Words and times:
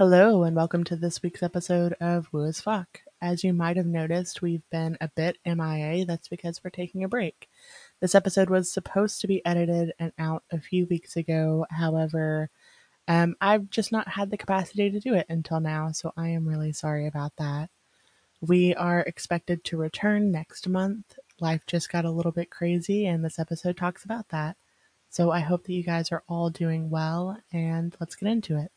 Hello, 0.00 0.44
and 0.44 0.56
welcome 0.56 0.82
to 0.84 0.96
this 0.96 1.22
week's 1.22 1.42
episode 1.42 1.92
of 2.00 2.32
Woo 2.32 2.46
as 2.46 2.58
Fuck. 2.58 3.02
As 3.20 3.44
you 3.44 3.52
might 3.52 3.76
have 3.76 3.84
noticed, 3.84 4.40
we've 4.40 4.62
been 4.70 4.96
a 4.98 5.08
bit 5.08 5.36
MIA. 5.44 6.06
That's 6.06 6.26
because 6.26 6.64
we're 6.64 6.70
taking 6.70 7.04
a 7.04 7.08
break. 7.08 7.50
This 8.00 8.14
episode 8.14 8.48
was 8.48 8.72
supposed 8.72 9.20
to 9.20 9.26
be 9.26 9.44
edited 9.44 9.92
and 9.98 10.14
out 10.18 10.42
a 10.50 10.58
few 10.58 10.86
weeks 10.86 11.16
ago. 11.16 11.66
However, 11.70 12.48
um, 13.08 13.36
I've 13.42 13.68
just 13.68 13.92
not 13.92 14.08
had 14.08 14.30
the 14.30 14.38
capacity 14.38 14.88
to 14.90 15.00
do 15.00 15.12
it 15.12 15.26
until 15.28 15.60
now, 15.60 15.92
so 15.92 16.14
I 16.16 16.28
am 16.30 16.48
really 16.48 16.72
sorry 16.72 17.06
about 17.06 17.36
that. 17.36 17.68
We 18.40 18.74
are 18.76 19.00
expected 19.00 19.64
to 19.64 19.76
return 19.76 20.32
next 20.32 20.66
month. 20.66 21.18
Life 21.40 21.66
just 21.66 21.92
got 21.92 22.06
a 22.06 22.10
little 22.10 22.32
bit 22.32 22.48
crazy, 22.48 23.04
and 23.04 23.22
this 23.22 23.38
episode 23.38 23.76
talks 23.76 24.06
about 24.06 24.30
that. 24.30 24.56
So 25.10 25.30
I 25.30 25.40
hope 25.40 25.64
that 25.64 25.74
you 25.74 25.82
guys 25.82 26.10
are 26.10 26.24
all 26.26 26.48
doing 26.48 26.88
well, 26.88 27.36
and 27.52 27.94
let's 28.00 28.14
get 28.14 28.30
into 28.30 28.56
it. 28.56 28.72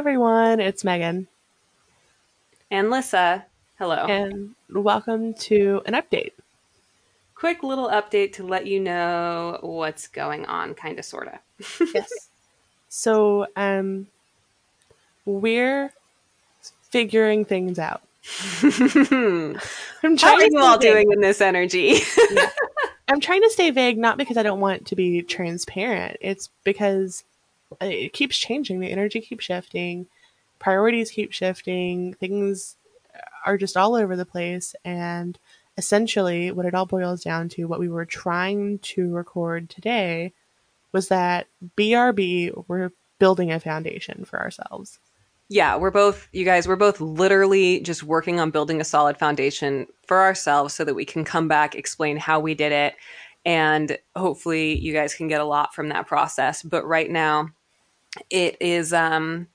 Everyone. 0.00 0.60
It's 0.60 0.82
Megan, 0.82 1.28
And 2.70 2.88
Lissa, 2.88 3.44
hello. 3.78 4.06
and 4.06 4.54
welcome 4.70 5.34
to 5.34 5.82
an 5.84 5.92
update. 5.92 6.32
Quick 7.34 7.62
little 7.62 7.90
update 7.90 8.32
to 8.34 8.42
let 8.46 8.66
you 8.66 8.80
know 8.80 9.58
what's 9.60 10.08
going 10.08 10.46
on, 10.46 10.72
kind 10.72 10.98
of, 10.98 11.04
sort 11.04 11.28
of. 11.28 11.90
Yes. 11.94 12.08
so, 12.88 13.46
um, 13.56 14.06
we're 15.26 15.92
figuring 16.84 17.44
things 17.44 17.78
out. 17.78 18.00
I'm 18.62 20.16
trying 20.16 20.18
How 20.18 20.34
are 20.36 20.42
you 20.44 20.58
all 20.60 20.78
vague. 20.78 20.92
doing 20.92 21.12
in 21.12 21.20
this 21.20 21.42
energy? 21.42 21.96
I'm 23.06 23.20
trying 23.20 23.42
to 23.42 23.50
stay 23.50 23.70
vague, 23.70 23.98
not 23.98 24.16
because 24.16 24.38
I 24.38 24.42
don't 24.42 24.60
want 24.60 24.86
to 24.86 24.96
be 24.96 25.20
transparent. 25.20 26.16
It's 26.22 26.48
because 26.64 27.22
it 27.80 28.12
keeps 28.12 28.36
changing. 28.36 28.80
The 28.80 28.90
energy 28.90 29.20
keeps 29.20 29.44
shifting, 29.44 30.06
priorities 30.58 31.10
keep 31.10 31.32
shifting, 31.32 32.14
things 32.14 32.76
are 33.44 33.56
just 33.56 33.76
all 33.76 33.94
over 33.94 34.16
the 34.16 34.26
place. 34.26 34.74
And 34.84 35.38
essentially, 35.76 36.50
what 36.50 36.66
it 36.66 36.74
all 36.74 36.86
boils 36.86 37.22
down 37.22 37.48
to, 37.50 37.64
what 37.64 37.80
we 37.80 37.88
were 37.88 38.04
trying 38.04 38.78
to 38.80 39.10
record 39.14 39.70
today, 39.70 40.32
was 40.92 41.08
that 41.08 41.46
BRB, 41.76 42.64
we're 42.68 42.90
building 43.18 43.52
a 43.52 43.60
foundation 43.60 44.24
for 44.24 44.40
ourselves. 44.40 44.98
yeah, 45.50 45.76
we're 45.76 45.90
both, 45.90 46.28
you 46.32 46.44
guys, 46.44 46.68
we're 46.68 46.76
both 46.76 47.00
literally 47.00 47.80
just 47.80 48.04
working 48.04 48.38
on 48.38 48.52
building 48.52 48.80
a 48.80 48.84
solid 48.84 49.18
foundation 49.18 49.88
for 50.06 50.20
ourselves 50.20 50.74
so 50.74 50.84
that 50.84 50.94
we 50.94 51.04
can 51.04 51.24
come 51.24 51.48
back, 51.48 51.74
explain 51.74 52.16
how 52.16 52.38
we 52.38 52.54
did 52.54 52.70
it, 52.70 52.94
and 53.44 53.98
hopefully 54.14 54.78
you 54.78 54.92
guys 54.92 55.12
can 55.12 55.26
get 55.26 55.40
a 55.40 55.44
lot 55.44 55.74
from 55.74 55.88
that 55.88 56.06
process. 56.06 56.62
But 56.62 56.86
right 56.86 57.10
now, 57.10 57.48
it 58.28 58.56
is, 58.60 58.92
um, 58.92 59.48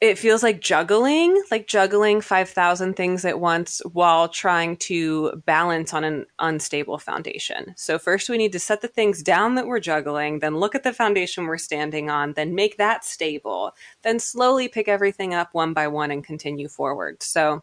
it 0.00 0.16
feels 0.16 0.42
like 0.42 0.62
juggling, 0.62 1.42
like 1.50 1.66
juggling 1.66 2.22
5,000 2.22 2.94
things 2.94 3.26
at 3.26 3.38
once 3.38 3.82
while 3.92 4.28
trying 4.28 4.78
to 4.78 5.42
balance 5.44 5.92
on 5.92 6.04
an 6.04 6.24
unstable 6.38 6.96
foundation. 6.96 7.74
So, 7.76 7.98
first 7.98 8.30
we 8.30 8.38
need 8.38 8.52
to 8.52 8.58
set 8.58 8.80
the 8.80 8.88
things 8.88 9.22
down 9.22 9.56
that 9.56 9.66
we're 9.66 9.80
juggling, 9.80 10.38
then 10.38 10.56
look 10.56 10.74
at 10.74 10.84
the 10.84 10.94
foundation 10.94 11.44
we're 11.44 11.58
standing 11.58 12.08
on, 12.08 12.32
then 12.32 12.54
make 12.54 12.78
that 12.78 13.04
stable, 13.04 13.74
then 14.00 14.18
slowly 14.18 14.68
pick 14.68 14.88
everything 14.88 15.34
up 15.34 15.50
one 15.52 15.74
by 15.74 15.86
one 15.86 16.10
and 16.10 16.24
continue 16.24 16.68
forward. 16.68 17.22
So, 17.22 17.60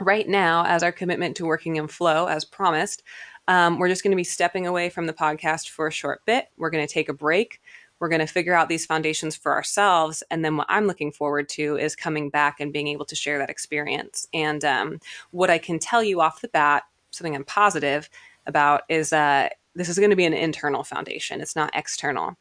right 0.00 0.28
now, 0.28 0.64
as 0.66 0.82
our 0.82 0.92
commitment 0.92 1.36
to 1.36 1.46
working 1.46 1.76
in 1.76 1.86
flow, 1.86 2.26
as 2.26 2.44
promised, 2.44 3.04
um, 3.46 3.78
we're 3.78 3.88
just 3.88 4.02
going 4.02 4.12
to 4.12 4.16
be 4.16 4.24
stepping 4.24 4.66
away 4.66 4.90
from 4.90 5.06
the 5.06 5.12
podcast 5.12 5.68
for 5.68 5.86
a 5.86 5.92
short 5.92 6.24
bit. 6.24 6.48
We're 6.56 6.70
going 6.70 6.86
to 6.86 6.92
take 6.92 7.08
a 7.08 7.14
break. 7.14 7.60
We're 8.00 8.08
going 8.08 8.20
to 8.20 8.26
figure 8.26 8.54
out 8.54 8.68
these 8.68 8.86
foundations 8.86 9.36
for 9.36 9.52
ourselves. 9.52 10.22
And 10.30 10.44
then 10.44 10.56
what 10.56 10.66
I'm 10.70 10.86
looking 10.86 11.12
forward 11.12 11.48
to 11.50 11.76
is 11.76 11.94
coming 11.94 12.30
back 12.30 12.58
and 12.58 12.72
being 12.72 12.88
able 12.88 13.04
to 13.04 13.14
share 13.14 13.38
that 13.38 13.50
experience. 13.50 14.26
And 14.32 14.64
um, 14.64 15.00
what 15.30 15.50
I 15.50 15.58
can 15.58 15.78
tell 15.78 16.02
you 16.02 16.20
off 16.20 16.40
the 16.40 16.48
bat, 16.48 16.84
something 17.10 17.36
I'm 17.36 17.44
positive 17.44 18.08
about, 18.46 18.82
is 18.88 19.12
uh, 19.12 19.50
this 19.74 19.88
is 19.88 19.98
going 19.98 20.10
to 20.10 20.16
be 20.16 20.24
an 20.24 20.32
internal 20.32 20.82
foundation, 20.82 21.40
it's 21.40 21.56
not 21.56 21.70
external. 21.74 22.36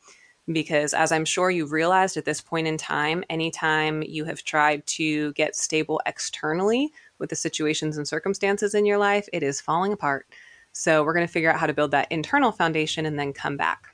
Because 0.51 0.95
as 0.95 1.11
I'm 1.11 1.25
sure 1.25 1.51
you've 1.51 1.73
realized 1.73 2.17
at 2.17 2.25
this 2.25 2.41
point 2.41 2.65
in 2.65 2.75
time, 2.75 3.23
anytime 3.29 4.01
you 4.01 4.25
have 4.25 4.43
tried 4.43 4.83
to 4.87 5.31
get 5.33 5.55
stable 5.55 6.01
externally 6.07 6.91
with 7.19 7.29
the 7.29 7.35
situations 7.35 7.97
and 7.97 8.07
circumstances 8.07 8.73
in 8.73 8.83
your 8.83 8.97
life, 8.97 9.29
it 9.31 9.43
is 9.43 9.61
falling 9.61 9.93
apart. 9.93 10.25
So 10.71 11.03
we're 11.03 11.13
going 11.13 11.27
to 11.27 11.31
figure 11.31 11.51
out 11.51 11.59
how 11.59 11.67
to 11.67 11.73
build 11.73 11.91
that 11.91 12.11
internal 12.11 12.51
foundation 12.51 13.05
and 13.05 13.19
then 13.19 13.31
come 13.31 13.57
back. 13.57 13.89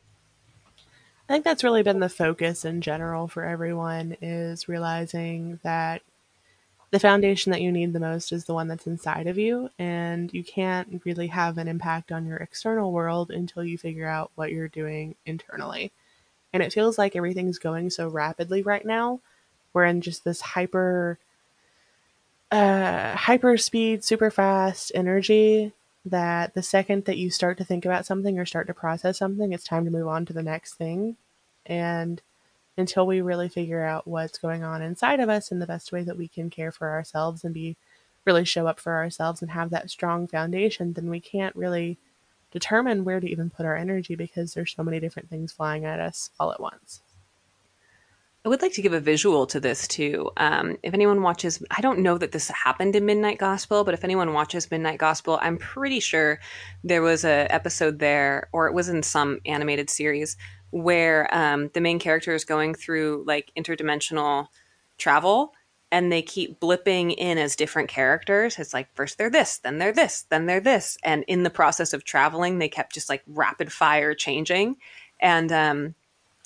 I 1.28 1.34
think 1.34 1.44
that's 1.44 1.64
really 1.64 1.82
been 1.82 2.00
the 2.00 2.10
focus 2.10 2.66
in 2.66 2.82
general 2.82 3.28
for 3.28 3.44
everyone 3.44 4.16
is 4.22 4.70
realizing 4.70 5.60
that 5.64 6.04
the 6.92 7.00
foundation 7.00 7.52
that 7.52 7.62
you 7.62 7.72
need 7.72 7.94
the 7.94 8.00
most 8.00 8.32
is 8.32 8.46
the 8.46 8.54
one 8.54 8.68
that's 8.68 8.86
inside 8.86 9.26
of 9.26 9.40
you 9.40 9.70
and 9.80 10.32
you 10.32 10.44
can't 10.44 11.02
really 11.04 11.28
have 11.28 11.58
an 11.58 11.68
impact 11.68 12.12
on 12.12 12.28
your 12.28 12.38
external 12.38 12.92
world 12.92 13.32
until 13.32 13.64
you 13.64 13.76
figure 13.76 14.08
out 14.08 14.32
what 14.36 14.52
you're 14.52 14.68
doing 14.68 15.16
internally. 15.26 15.92
And 16.54 16.62
it 16.62 16.72
feels 16.72 17.00
like 17.00 17.16
everything's 17.16 17.58
going 17.58 17.90
so 17.90 18.08
rapidly 18.08 18.62
right 18.62 18.86
now. 18.86 19.20
We're 19.74 19.86
in 19.86 20.02
just 20.02 20.24
this 20.24 20.42
hyper 20.42 21.18
uh 22.52 23.16
hyper 23.16 23.58
speed, 23.58 24.04
super 24.04 24.30
fast 24.30 24.92
energy 24.94 25.74
that 26.06 26.54
the 26.54 26.64
second 26.64 27.06
that 27.06 27.18
you 27.18 27.32
start 27.32 27.58
to 27.58 27.64
think 27.66 27.86
about 27.86 28.06
something 28.06 28.38
or 28.38 28.46
start 28.46 28.68
to 28.68 28.74
process 28.74 29.18
something, 29.18 29.52
it's 29.52 29.64
time 29.64 29.86
to 29.86 29.92
move 29.92 30.08
on 30.08 30.26
to 30.26 30.34
the 30.34 30.44
next 30.44 30.76
thing. 30.76 31.18
And 31.66 32.22
until 32.78 33.08
we 33.08 33.22
really 33.22 33.50
figure 33.50 33.84
out 33.84 34.08
what's 34.08 34.38
going 34.38 34.64
on 34.64 34.82
inside 34.82 35.20
of 35.20 35.30
us 35.30 35.52
and 35.52 35.62
the 35.62 35.68
best 35.68 35.92
way 35.92 36.04
that 36.04 36.18
we 36.18 36.28
can 36.28 36.50
care 36.50 36.72
for 36.72 36.92
ourselves 36.92 37.44
and 37.44 37.54
be 37.54 37.76
really 38.26 38.46
show 38.46 38.68
up 38.68 38.80
for 38.80 38.94
ourselves 38.94 39.42
and 39.42 39.52
have 39.52 39.70
that 39.70 39.90
strong 39.90 40.28
foundation, 40.28 40.94
then 40.94 41.10
we 41.10 41.20
can't 41.20 41.56
really 41.56 41.98
determine 42.52 43.04
where 43.04 43.20
to 43.20 43.30
even 43.30 43.50
put 43.50 43.66
our 43.66 43.76
energy 43.76 44.16
because 44.16 44.54
there's 44.54 44.74
so 44.74 44.84
many 44.84 45.00
different 45.00 45.30
things 45.30 45.52
flying 45.52 45.86
at 45.86 46.00
us 46.00 46.30
all 46.40 46.52
at 46.52 46.60
once. 46.60 47.02
I 48.46 48.48
would 48.48 48.62
like 48.62 48.74
to 48.74 48.84
give 48.84 48.94
a 48.94 49.00
visual 49.00 49.48
to 49.48 49.60
this 49.60 49.88
too. 49.88 50.30
Um, 50.38 50.78
if 50.84 50.94
anyone 50.94 51.24
watches, 51.24 51.64
I 51.72 51.82
don't 51.82 52.00
know 52.00 52.16
that 52.20 52.32
this 52.32 52.48
happened 52.50 52.96
in 52.96 53.04
Midnight 53.04 53.40
Gospel, 53.40 53.84
but 53.84 53.96
if 53.96 54.04
anyone 54.04 54.34
watches 54.34 54.70
Midnight 54.70 55.00
Gospel, 55.00 55.40
I'm 55.42 55.58
pretty 55.58 56.00
sure 56.00 56.40
there 56.84 57.02
was 57.02 57.26
a 57.26 57.52
episode 57.52 57.98
there, 57.98 58.48
or 58.52 58.68
it 58.68 58.76
was 58.76 58.88
in 58.88 59.02
some 59.02 59.40
animated 59.48 59.90
series 59.90 60.38
where 60.70 61.28
um, 61.36 61.72
the 61.74 61.82
main 61.82 61.98
character 61.98 62.36
is 62.36 62.46
going 62.46 62.76
through 62.76 63.24
like 63.26 63.52
interdimensional 63.58 64.46
travel, 65.00 65.54
and 65.92 66.12
they 66.12 66.22
keep 66.22 66.60
blipping 66.60 67.16
in 67.18 67.40
as 67.40 67.56
different 67.56 67.90
characters. 67.90 68.60
It's 68.60 68.76
like 68.76 68.94
first 68.94 69.18
they're 69.18 69.32
this, 69.32 69.58
then 69.58 69.80
they're 69.80 69.92
this, 69.92 70.28
then 70.30 70.46
they're 70.46 70.60
this, 70.60 71.00
and 71.04 71.24
in 71.28 71.42
the 71.42 71.50
process 71.50 71.94
of 71.94 72.04
traveling, 72.04 72.60
they 72.60 72.70
kept 72.70 72.94
just 72.94 73.10
like 73.10 73.24
rapid 73.26 73.74
fire 73.74 74.14
changing, 74.14 74.76
and 75.20 75.52
um, 75.52 75.96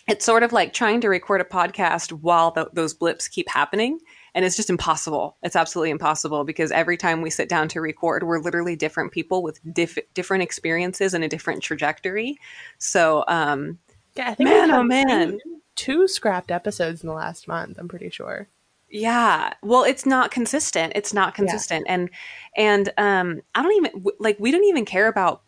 it's 0.10 0.26
sort 0.26 0.44
of 0.44 0.52
like 0.52 0.74
trying 0.74 1.02
to 1.02 1.10
record 1.10 1.40
a 1.42 1.46
podcast 1.46 2.12
while 2.12 2.52
th- 2.52 2.68
those 2.74 2.94
blips 2.94 3.28
keep 3.28 3.48
happening 3.50 4.00
and 4.36 4.46
it's 4.46 4.56
just 4.56 4.70
impossible. 4.70 5.38
It's 5.44 5.56
absolutely 5.56 5.90
impossible 5.90 6.44
because 6.44 6.72
every 6.72 6.98
time 6.98 7.22
we 7.22 7.30
sit 7.30 7.50
down 7.50 7.68
to 7.70 7.82
record 7.82 8.24
we're 8.24 8.40
literally 8.40 8.76
different 8.76 9.12
people 9.12 9.42
with 9.42 9.60
diff- 9.74 9.98
different 10.14 10.44
experiences 10.44 11.14
and 11.14 11.24
a 11.24 11.28
different 11.28 11.64
trajectory. 11.64 12.38
So 12.78 13.24
um 13.28 13.80
Yeah, 14.16 14.30
I 14.30 14.36
think 14.36 14.50
Man, 14.50 14.72
oh, 14.72 14.84
man. 14.84 15.32
Two, 15.32 15.62
two 15.76 16.08
scrapped 16.08 16.52
episodes 16.52 17.04
in 17.04 17.08
the 17.08 17.16
last 17.16 17.48
month, 17.48 17.78
I'm 17.80 17.88
pretty 17.88 18.10
sure. 18.10 18.48
yeah. 18.90 19.54
Well 19.62 19.84
it's 19.84 20.06
not 20.06 20.32
consistent. 20.32 20.94
It's 20.96 21.14
not 21.14 21.36
consistent. 21.36 21.86
And 21.88 22.10
and 22.58 22.90
um 22.98 23.42
i 23.56 23.62
don't 23.62 23.74
even 23.86 24.06
like 24.20 24.38
we 24.40 24.52
don't 24.52 24.64
even 24.66 24.86
care 24.86 25.08
about 25.08 25.44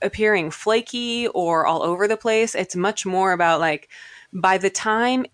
appearing 0.00 0.50
flaky 0.50 1.28
or 1.28 1.66
all 1.66 1.82
over 1.82 2.06
the 2.08 2.16
place 2.16 2.54
it's 2.54 2.76
much 2.76 3.04
more 3.06 3.32
about 3.32 3.60
like 3.60 3.88
by 4.32 4.58
the 4.58 4.70
time 4.70 5.26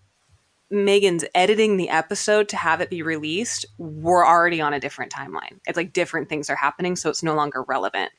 Megan's 0.71 1.25
editing 1.33 1.77
the 1.77 1.89
episode 1.89 2.49
to 2.49 2.57
have 2.57 2.79
it 2.81 2.89
be 2.89 3.01
released, 3.01 3.65
we're 3.77 4.25
already 4.25 4.61
on 4.61 4.73
a 4.73 4.79
different 4.79 5.11
timeline. 5.11 5.59
It's 5.65 5.77
like 5.77 5.93
different 5.93 6.29
things 6.29 6.49
are 6.49 6.55
happening, 6.55 6.95
so 6.95 7.09
it's 7.09 7.23
no 7.23 7.33
longer 7.33 7.63
relevant. 7.63 8.11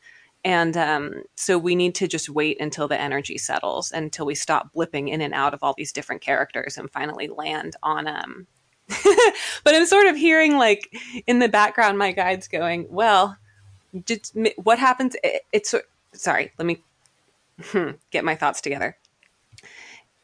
And 0.45 0.77
um, 0.77 1.23
so 1.37 1.59
we 1.59 1.77
need 1.77 1.95
to 1.97 2.09
just 2.09 2.29
wait 2.29 2.61
until 2.61 2.89
the 2.89 3.01
energy 3.01 3.39
settles, 3.39 3.93
until 3.93 4.27
we 4.27 4.35
stop 4.35 4.73
blipping 4.75 5.11
in 5.11 5.21
and 5.21 5.35
out 5.35 5.55
of 5.55 5.63
all 5.63 5.75
these 5.77 5.93
different 5.93 6.23
characters 6.23 6.77
and 6.79 6.91
finally 6.91 7.29
land 7.29 7.77
on. 7.83 8.09
Um... 8.09 8.47
but 9.63 9.75
I'm 9.75 9.87
sort 9.87 10.07
of 10.07 10.17
hearing, 10.17 10.57
like, 10.57 10.93
in 11.27 11.39
the 11.39 11.49
background, 11.49 11.99
my 11.99 12.11
guide's 12.11 12.49
going, 12.49 12.87
Well, 12.91 13.37
what 14.57 14.79
happens? 14.79 15.15
It, 15.23 15.43
it's 15.53 15.75
sorry, 16.13 16.53
let 16.59 16.67
me 16.67 16.83
get 18.11 18.25
my 18.25 18.35
thoughts 18.35 18.61
together 18.61 18.97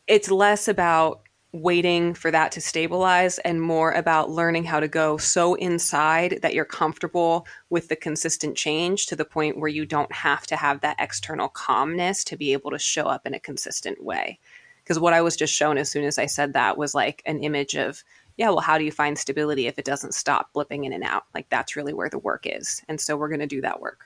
it's 0.06 0.30
less 0.30 0.68
about 0.68 1.22
waiting 1.52 2.12
for 2.12 2.30
that 2.30 2.52
to 2.52 2.60
stabilize 2.60 3.38
and 3.38 3.62
more 3.62 3.92
about 3.92 4.30
learning 4.30 4.64
how 4.64 4.78
to 4.78 4.88
go 4.88 5.16
so 5.16 5.54
inside 5.54 6.38
that 6.42 6.54
you're 6.54 6.66
comfortable 6.66 7.46
with 7.70 7.88
the 7.88 7.96
consistent 7.96 8.56
change 8.56 9.06
to 9.06 9.16
the 9.16 9.24
point 9.24 9.58
where 9.58 9.68
you 9.68 9.86
don't 9.86 10.12
have 10.12 10.46
to 10.46 10.54
have 10.54 10.80
that 10.80 10.96
external 10.98 11.48
calmness 11.48 12.24
to 12.24 12.36
be 12.36 12.52
able 12.52 12.70
to 12.70 12.78
show 12.78 13.04
up 13.04 13.26
in 13.26 13.32
a 13.32 13.40
consistent 13.40 14.02
way. 14.04 14.38
Because 14.82 15.00
what 15.00 15.14
I 15.14 15.22
was 15.22 15.34
just 15.34 15.54
shown 15.54 15.78
as 15.78 15.90
soon 15.90 16.04
as 16.04 16.18
I 16.18 16.26
said 16.26 16.52
that 16.52 16.76
was 16.76 16.94
like 16.94 17.22
an 17.24 17.40
image 17.42 17.74
of, 17.74 18.04
yeah, 18.36 18.50
well, 18.50 18.60
how 18.60 18.76
do 18.76 18.84
you 18.84 18.92
find 18.92 19.18
stability 19.18 19.66
if 19.66 19.78
it 19.78 19.84
doesn't 19.84 20.14
stop 20.14 20.52
blipping 20.54 20.84
in 20.84 20.92
and 20.92 21.02
out? 21.02 21.24
Like 21.34 21.48
that's 21.48 21.74
really 21.74 21.94
where 21.94 22.10
the 22.10 22.18
work 22.18 22.44
is. 22.44 22.82
And 22.86 23.00
so 23.00 23.16
we're 23.16 23.28
going 23.28 23.40
to 23.40 23.46
do 23.46 23.62
that 23.62 23.80
work. 23.80 24.06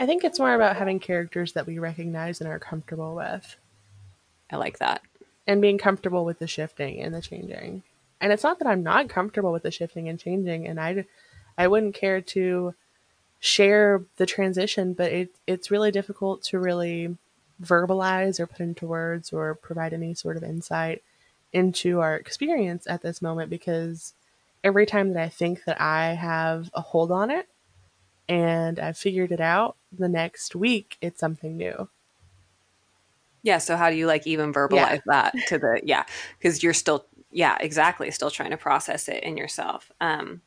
I 0.00 0.06
think 0.06 0.24
it's 0.24 0.38
more 0.38 0.54
about 0.54 0.76
having 0.76 1.00
characters 1.00 1.52
that 1.52 1.66
we 1.66 1.78
recognize 1.78 2.40
and 2.40 2.48
are 2.48 2.58
comfortable 2.58 3.14
with. 3.14 3.56
I 4.50 4.56
like 4.56 4.78
that 4.78 5.02
and 5.48 5.62
being 5.62 5.78
comfortable 5.78 6.26
with 6.26 6.38
the 6.38 6.46
shifting 6.46 7.00
and 7.00 7.12
the 7.12 7.22
changing. 7.22 7.82
And 8.20 8.32
it's 8.32 8.44
not 8.44 8.58
that 8.58 8.68
I'm 8.68 8.82
not 8.82 9.08
comfortable 9.08 9.50
with 9.50 9.62
the 9.62 9.70
shifting 9.70 10.08
and 10.08 10.20
changing, 10.20 10.68
and 10.68 10.78
I, 10.78 11.06
I 11.56 11.66
wouldn't 11.66 11.94
care 11.94 12.20
to 12.20 12.74
share 13.40 14.02
the 14.18 14.26
transition, 14.26 14.92
but 14.92 15.10
it, 15.10 15.30
it's 15.46 15.70
really 15.70 15.90
difficult 15.90 16.42
to 16.44 16.58
really 16.58 17.16
verbalize 17.62 18.38
or 18.38 18.46
put 18.46 18.60
into 18.60 18.86
words 18.86 19.32
or 19.32 19.54
provide 19.54 19.94
any 19.94 20.14
sort 20.14 20.36
of 20.36 20.44
insight 20.44 21.02
into 21.52 22.00
our 22.00 22.14
experience 22.14 22.86
at 22.86 23.00
this 23.00 23.22
moment 23.22 23.48
because 23.48 24.12
every 24.62 24.84
time 24.84 25.14
that 25.14 25.22
I 25.22 25.28
think 25.28 25.64
that 25.64 25.80
I 25.80 26.12
have 26.12 26.70
a 26.74 26.80
hold 26.82 27.10
on 27.10 27.30
it 27.30 27.48
and 28.28 28.78
I've 28.78 28.98
figured 28.98 29.32
it 29.32 29.40
out, 29.40 29.76
the 29.96 30.08
next 30.08 30.54
week 30.54 30.96
it's 31.00 31.20
something 31.20 31.56
new. 31.56 31.88
Yeah. 33.42 33.58
So 33.58 33.76
how 33.76 33.90
do 33.90 33.96
you 33.96 34.06
like 34.06 34.26
even 34.26 34.52
verbalize 34.52 34.72
yeah. 34.72 35.00
that 35.06 35.34
to 35.48 35.58
the 35.58 35.80
yeah? 35.84 36.04
Because 36.38 36.62
you're 36.62 36.74
still 36.74 37.06
yeah 37.30 37.56
exactly 37.60 38.10
still 38.10 38.30
trying 38.30 38.50
to 38.50 38.56
process 38.56 39.08
it 39.08 39.22
in 39.22 39.36
yourself. 39.36 39.92
Um, 40.00 40.42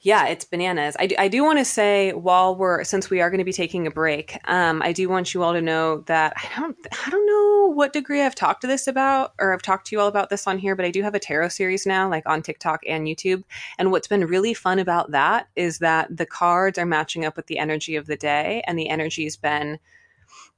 yeah, 0.00 0.26
it's 0.26 0.44
bananas. 0.44 0.94
I 0.98 1.06
do, 1.06 1.16
I 1.18 1.28
do 1.28 1.42
want 1.42 1.58
to 1.58 1.64
say 1.64 2.12
while 2.12 2.54
we're 2.54 2.84
since 2.84 3.10
we 3.10 3.20
are 3.20 3.30
going 3.30 3.38
to 3.38 3.44
be 3.44 3.52
taking 3.52 3.86
a 3.86 3.90
break, 3.90 4.38
um, 4.44 4.82
I 4.82 4.92
do 4.92 5.08
want 5.08 5.32
you 5.32 5.42
all 5.42 5.52
to 5.52 5.62
know 5.62 6.02
that 6.02 6.34
I 6.36 6.60
don't 6.60 6.76
I 7.06 7.10
don't 7.10 7.26
know 7.26 7.72
what 7.72 7.92
degree 7.92 8.22
I've 8.22 8.34
talked 8.34 8.60
to 8.60 8.66
this 8.66 8.86
about 8.86 9.32
or 9.40 9.52
I've 9.52 9.62
talked 9.62 9.86
to 9.88 9.96
you 9.96 10.00
all 10.00 10.08
about 10.08 10.28
this 10.28 10.46
on 10.46 10.58
here, 10.58 10.76
but 10.76 10.84
I 10.84 10.90
do 10.90 11.02
have 11.02 11.14
a 11.14 11.18
tarot 11.18 11.48
series 11.48 11.86
now, 11.86 12.08
like 12.08 12.24
on 12.26 12.42
TikTok 12.42 12.82
and 12.86 13.06
YouTube. 13.06 13.42
And 13.78 13.90
what's 13.90 14.08
been 14.08 14.26
really 14.26 14.54
fun 14.54 14.78
about 14.78 15.10
that 15.12 15.48
is 15.56 15.78
that 15.78 16.14
the 16.14 16.26
cards 16.26 16.78
are 16.78 16.86
matching 16.86 17.24
up 17.24 17.36
with 17.36 17.46
the 17.46 17.58
energy 17.58 17.96
of 17.96 18.06
the 18.06 18.16
day, 18.16 18.62
and 18.66 18.78
the 18.78 18.88
energy's 18.88 19.36
been 19.36 19.78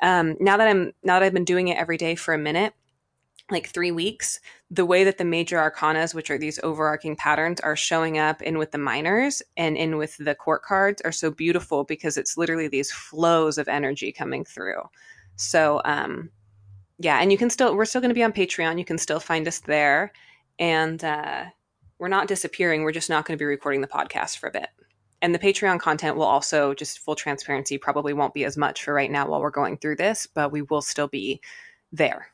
um, 0.00 0.37
now 0.41 0.56
that 0.56 0.69
I'm 0.69 0.93
now 1.02 1.19
that 1.19 1.23
I've 1.23 1.34
been 1.34 1.44
doing 1.44 1.69
it 1.69 1.79
every 1.79 1.96
day 1.96 2.14
for 2.14 2.34
a 2.34 2.38
minute, 2.38 2.75
like 3.50 3.69
three 3.69 3.91
weeks, 3.91 4.41
the 4.71 4.85
way 4.85 5.05
that 5.05 5.19
the 5.19 5.25
major 5.25 5.56
arcanas, 5.56 6.15
which 6.15 6.31
are 6.31 6.39
these 6.39 6.61
overarching 6.62 7.17
patterns, 7.17 7.61
are 7.61 7.77
showing 7.77 8.19
up 8.19 8.43
in 8.43 8.59
with 8.59 8.73
the 8.73 8.79
minors 8.79 9.43
and 9.56 9.77
in 9.77 9.97
with 9.97 10.17
the 10.19 10.35
court 10.35 10.62
cards 10.62 11.00
are 11.03 11.12
so 11.12 11.31
beautiful 11.31 11.85
because 11.85 12.17
it's 12.17 12.37
literally 12.37 12.69
these 12.69 12.93
flows 12.93 13.56
of 13.56 13.69
energy 13.69 14.12
coming 14.12 14.45
through. 14.45 14.83
So, 15.37 15.81
um, 15.85 16.31
yeah, 16.99 17.21
and 17.21 17.33
you 17.33 17.39
can 17.39 17.49
still, 17.49 17.75
we're 17.77 17.85
still 17.85 18.00
going 18.00 18.11
to 18.11 18.15
be 18.15 18.25
on 18.25 18.33
Patreon. 18.33 18.79
You 18.79 18.85
can 18.85 18.99
still 18.99 19.21
find 19.21 19.49
us 19.49 19.61
there. 19.61 20.12
And 20.59 21.03
uh, 21.03 21.44
we're 21.99 22.09
not 22.09 22.29
disappearing. 22.29 22.83
We're 22.83 22.93
just 22.93 23.09
not 23.09 23.25
going 23.25 23.39
to 23.39 23.43
be 23.43 23.47
recording 23.47 23.81
the 23.81 23.87
podcast 23.87 24.39
for 24.39 24.49
a 24.49 24.53
bit 24.53 24.69
and 25.21 25.35
the 25.35 25.39
Patreon 25.39 25.81
content 25.81 26.17
will 26.17 26.25
also, 26.25 26.75
just 26.75 27.01
full 27.01 27.17
transparency, 27.17 27.77
probably 27.77 28.12
won't 28.12 28.35
be 28.35 28.44
as 28.44 28.56
much 28.56 28.85
for 28.85 28.94
right 28.94 29.11
now 29.11 29.27
while 29.27 29.41
we're 29.41 29.51
going 29.51 29.77
through 29.77 29.97
this, 29.97 30.27
but 30.27 30.53
we 30.53 30.62
will 30.62 30.83
still 30.83 31.09
be 31.09 31.41
there. 31.93 32.29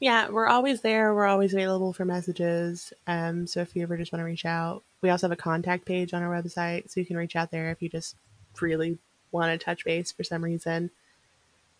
Yeah, 0.00 0.28
we're 0.28 0.46
always 0.46 0.80
there. 0.80 1.12
We're 1.14 1.26
always 1.26 1.52
available 1.52 1.92
for 1.92 2.04
messages. 2.04 2.92
Um, 3.06 3.46
so 3.46 3.60
if 3.60 3.74
you 3.74 3.82
ever 3.82 3.96
just 3.96 4.12
want 4.12 4.20
to 4.20 4.26
reach 4.26 4.44
out, 4.44 4.82
we 5.02 5.10
also 5.10 5.26
have 5.26 5.36
a 5.36 5.40
contact 5.40 5.84
page 5.84 6.14
on 6.14 6.22
our 6.22 6.42
website, 6.42 6.90
so 6.90 7.00
you 7.00 7.06
can 7.06 7.16
reach 7.16 7.36
out 7.36 7.50
there 7.50 7.70
if 7.70 7.82
you 7.82 7.88
just 7.88 8.16
really 8.60 8.98
want 9.32 9.58
to 9.58 9.64
touch 9.64 9.84
base 9.84 10.12
for 10.12 10.24
some 10.24 10.42
reason. 10.42 10.90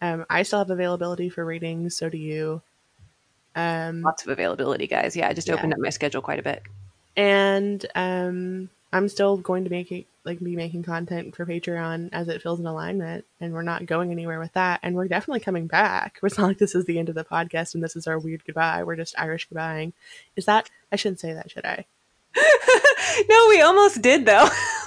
Um, 0.01 0.27
I 0.31 0.43
still 0.43 0.61
have 0.61 0.71
availability 0.71 1.29
for 1.29 1.45
readings, 1.45 1.97
so 1.97 2.09
do 2.09 2.19
you. 2.19 2.63
Um, 3.57 4.03
Lots 4.03 4.23
of 4.23 4.29
availability, 4.29 4.87
guys. 4.87 5.17
Yeah, 5.17 5.29
I 5.29 5.33
just 5.33 5.49
yeah. 5.49 5.55
opened 5.55 5.73
up 5.73 5.81
my 5.81 5.91
schedule 5.91 6.23
quite 6.23 6.39
a 6.39 6.43
bit. 6.43 6.63
And 7.17 7.85
um, 7.95 8.71
I'm 8.93 9.09
still 9.09 9.37
going 9.37 9.65
to 9.65 9.71
make 9.71 9.91
it, 9.91 10.07
like 10.29 10.39
be 10.39 10.55
making 10.55 10.85
content 10.85 11.35
for 11.35 11.45
Patreon 11.45 12.11
as 12.13 12.29
it 12.29 12.43
feels 12.43 12.61
in 12.61 12.67
alignment, 12.67 13.25
and 13.41 13.53
we're 13.53 13.63
not 13.63 13.87
going 13.87 14.13
anywhere 14.13 14.39
with 14.39 14.53
that. 14.53 14.81
And 14.83 14.95
we're 14.95 15.09
definitely 15.09 15.41
coming 15.41 15.67
back. 15.67 16.21
It's 16.29 16.37
not 16.37 16.49
like 16.49 16.59
this 16.59 16.75
is 16.75 16.85
the 16.85 16.99
end 16.99 17.09
of 17.09 17.15
the 17.15 17.25
podcast 17.25 17.75
and 17.75 17.83
this 17.83 17.97
is 17.97 18.07
our 18.07 18.19
weird 18.19 18.45
goodbye. 18.45 18.85
We're 18.85 18.97
just 18.97 19.19
Irish 19.19 19.49
goodbying. 19.49 19.95
Is 20.37 20.45
that? 20.45 20.69
I 20.93 20.97
shouldn't 20.97 21.21
say 21.21 21.33
that, 21.33 21.51
should 21.51 21.65
I? 21.65 21.87
no, 23.29 23.47
we 23.49 23.63
almost 23.63 24.03
did 24.03 24.27
though. 24.27 24.49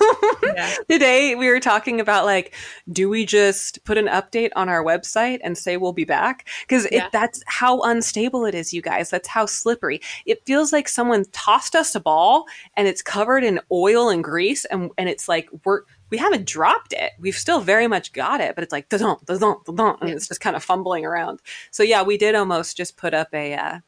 yeah. 0.44 0.76
Today 0.90 1.36
we 1.36 1.48
were 1.48 1.60
talking 1.60 2.00
about 2.00 2.26
like, 2.26 2.54
do 2.92 3.10
we 3.10 3.26
just 3.26 3.84
put 3.84 3.98
an 3.98 4.08
update 4.08 4.52
on 4.56 4.70
our 4.70 4.84
website 4.84 5.40
and 5.44 5.58
say 5.58 5.78
we'll 5.78 5.94
be 5.94 6.06
back? 6.06 6.48
Because 6.62 6.88
yeah. 6.92 7.10
that's 7.12 7.44
how 7.48 7.82
unstable 7.82 8.46
it 8.46 8.56
is, 8.56 8.74
you 8.74 8.82
guys. 8.82 9.10
That's 9.10 9.28
how 9.28 9.46
slippery. 9.46 10.02
It 10.26 10.46
feels 10.46 10.72
like 10.74 10.88
someone 10.88 11.26
tossed 11.32 11.76
us 11.76 11.96
a 11.96 12.00
ball 12.00 12.46
and 12.76 12.88
it's 12.88 13.02
covered 13.02 13.44
in 13.44 13.60
oil 13.72 14.10
and 14.10 14.24
grease, 14.24 14.66
and 14.66 14.92
and 14.98 15.10
it's 15.10 15.28
like 15.28 15.50
we're 15.66 15.82
we 16.10 16.18
haven't 16.18 16.46
dropped 16.46 16.94
it. 16.94 17.14
We've 17.20 17.38
still 17.38 17.62
very 17.62 17.88
much 17.88 18.14
got 18.14 18.42
it, 18.42 18.54
but 18.56 18.64
it's 18.64 18.74
like 18.74 18.90
da-dum, 18.90 19.18
da-dum, 19.26 19.62
da-dum, 19.66 19.98
and 20.02 20.12
it's 20.12 20.28
just 20.28 20.42
kind 20.42 20.56
of 20.56 20.64
fumbling 20.64 21.06
around. 21.06 21.40
So 21.72 21.84
yeah, 21.84 22.04
we 22.04 22.18
did 22.18 22.36
almost 22.36 22.78
just 22.78 22.98
put 22.98 23.14
up 23.14 23.30
a. 23.34 23.54
Uh, 23.56 23.80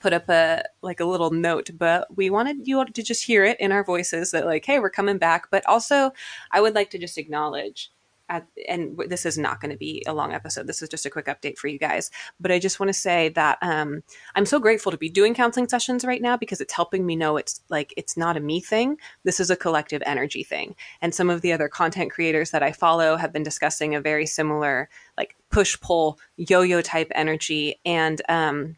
put 0.00 0.12
up 0.12 0.28
a 0.28 0.64
like 0.82 1.00
a 1.00 1.04
little 1.04 1.30
note, 1.30 1.70
but 1.76 2.16
we 2.16 2.30
wanted 2.30 2.66
you 2.66 2.84
to 2.84 3.02
just 3.02 3.24
hear 3.24 3.44
it 3.44 3.58
in 3.60 3.72
our 3.72 3.84
voices 3.84 4.30
that 4.30 4.46
like, 4.46 4.64
hey, 4.64 4.78
we're 4.78 4.90
coming 4.90 5.18
back. 5.18 5.50
But 5.50 5.66
also, 5.66 6.12
I 6.50 6.60
would 6.60 6.74
like 6.74 6.90
to 6.90 6.98
just 6.98 7.18
acknowledge. 7.18 7.90
At, 8.30 8.46
and 8.68 9.00
this 9.08 9.24
is 9.24 9.38
not 9.38 9.58
going 9.58 9.70
to 9.70 9.78
be 9.78 10.04
a 10.06 10.12
long 10.12 10.34
episode. 10.34 10.66
This 10.66 10.82
is 10.82 10.90
just 10.90 11.06
a 11.06 11.10
quick 11.10 11.24
update 11.24 11.56
for 11.56 11.66
you 11.66 11.78
guys. 11.78 12.10
But 12.38 12.52
I 12.52 12.58
just 12.58 12.78
want 12.78 12.88
to 12.88 12.92
say 12.92 13.30
that 13.30 13.56
um, 13.62 14.02
I'm 14.34 14.44
so 14.44 14.60
grateful 14.60 14.92
to 14.92 14.98
be 14.98 15.08
doing 15.08 15.32
counseling 15.32 15.66
sessions 15.66 16.04
right 16.04 16.20
now 16.20 16.36
because 16.36 16.60
it's 16.60 16.74
helping 16.74 17.06
me 17.06 17.16
know 17.16 17.38
it's 17.38 17.62
like 17.70 17.94
it's 17.96 18.18
not 18.18 18.36
a 18.36 18.40
me 18.40 18.60
thing. 18.60 18.98
This 19.24 19.40
is 19.40 19.48
a 19.48 19.56
collective 19.56 20.02
energy 20.04 20.44
thing. 20.44 20.76
And 21.00 21.14
some 21.14 21.30
of 21.30 21.40
the 21.40 21.54
other 21.54 21.70
content 21.70 22.10
creators 22.10 22.50
that 22.50 22.62
I 22.62 22.70
follow 22.70 23.16
have 23.16 23.32
been 23.32 23.44
discussing 23.44 23.94
a 23.94 24.00
very 24.02 24.26
similar 24.26 24.90
like 25.16 25.34
push 25.48 25.80
pull 25.80 26.18
yo 26.36 26.60
yo 26.60 26.82
type 26.82 27.10
energy. 27.14 27.80
And 27.86 28.20
um, 28.28 28.76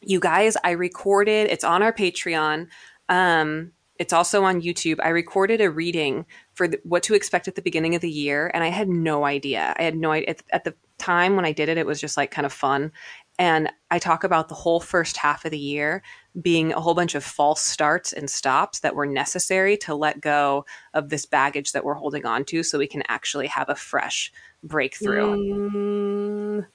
you 0.00 0.20
guys, 0.20 0.56
I 0.64 0.70
recorded, 0.72 1.48
it's 1.50 1.64
on 1.64 1.82
our 1.82 1.92
Patreon. 1.92 2.68
Um, 3.08 3.72
it's 3.98 4.14
also 4.14 4.44
on 4.44 4.62
YouTube. 4.62 4.98
I 5.02 5.10
recorded 5.10 5.60
a 5.60 5.70
reading 5.70 6.24
for 6.54 6.66
the, 6.66 6.80
what 6.84 7.02
to 7.02 7.14
expect 7.14 7.48
at 7.48 7.54
the 7.54 7.62
beginning 7.62 7.94
of 7.94 8.00
the 8.00 8.10
year, 8.10 8.50
and 8.54 8.64
I 8.64 8.68
had 8.68 8.88
no 8.88 9.26
idea. 9.26 9.74
I 9.78 9.82
had 9.82 9.94
no 9.94 10.10
idea. 10.12 10.30
At, 10.30 10.42
at 10.52 10.64
the 10.64 10.74
time 10.96 11.36
when 11.36 11.44
I 11.44 11.52
did 11.52 11.68
it, 11.68 11.76
it 11.76 11.86
was 11.86 12.00
just 12.00 12.16
like 12.16 12.30
kind 12.30 12.46
of 12.46 12.52
fun. 12.52 12.92
And 13.38 13.70
I 13.90 13.98
talk 13.98 14.24
about 14.24 14.48
the 14.48 14.54
whole 14.54 14.80
first 14.80 15.16
half 15.16 15.44
of 15.44 15.50
the 15.50 15.58
year 15.58 16.02
being 16.40 16.72
a 16.72 16.80
whole 16.80 16.94
bunch 16.94 17.14
of 17.14 17.24
false 17.24 17.60
starts 17.60 18.12
and 18.12 18.30
stops 18.30 18.80
that 18.80 18.94
were 18.94 19.06
necessary 19.06 19.76
to 19.78 19.94
let 19.94 20.20
go 20.20 20.64
of 20.94 21.08
this 21.08 21.26
baggage 21.26 21.72
that 21.72 21.84
we're 21.84 21.94
holding 21.94 22.24
on 22.24 22.44
to 22.46 22.62
so 22.62 22.78
we 22.78 22.86
can 22.86 23.02
actually 23.08 23.46
have 23.48 23.68
a 23.68 23.74
fresh 23.74 24.32
breakthrough. 24.62 25.36
Mm, 25.36 26.66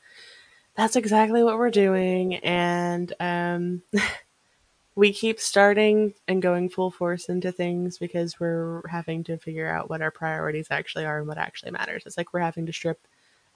that's 0.76 0.96
exactly 0.96 1.44
what 1.44 1.58
we're 1.58 1.72
doing. 1.72 2.36
And 2.36 3.14
um, 3.20 3.82
we 4.96 5.14
keep 5.14 5.40
starting 5.40 6.14
and 6.28 6.42
going 6.42 6.70
full 6.70 6.92
force 6.92 7.30
into 7.30 7.52
things 7.52 7.98
because 7.98 8.40
we're 8.40 8.82
having 8.88 9.24
to 9.26 9.38
figure 9.38 9.70
out 9.70 9.90
what 9.90 10.02
our 10.02 10.12
priorities 10.12 10.68
actually 10.72 11.06
are 11.06 11.20
and 11.20 11.28
what 11.28 11.38
actually 11.38 11.72
matters. 11.72 12.04
It's 12.06 12.18
like 12.18 12.34
we're 12.34 12.40
having 12.42 12.66
to 12.66 12.74
strip 12.74 13.00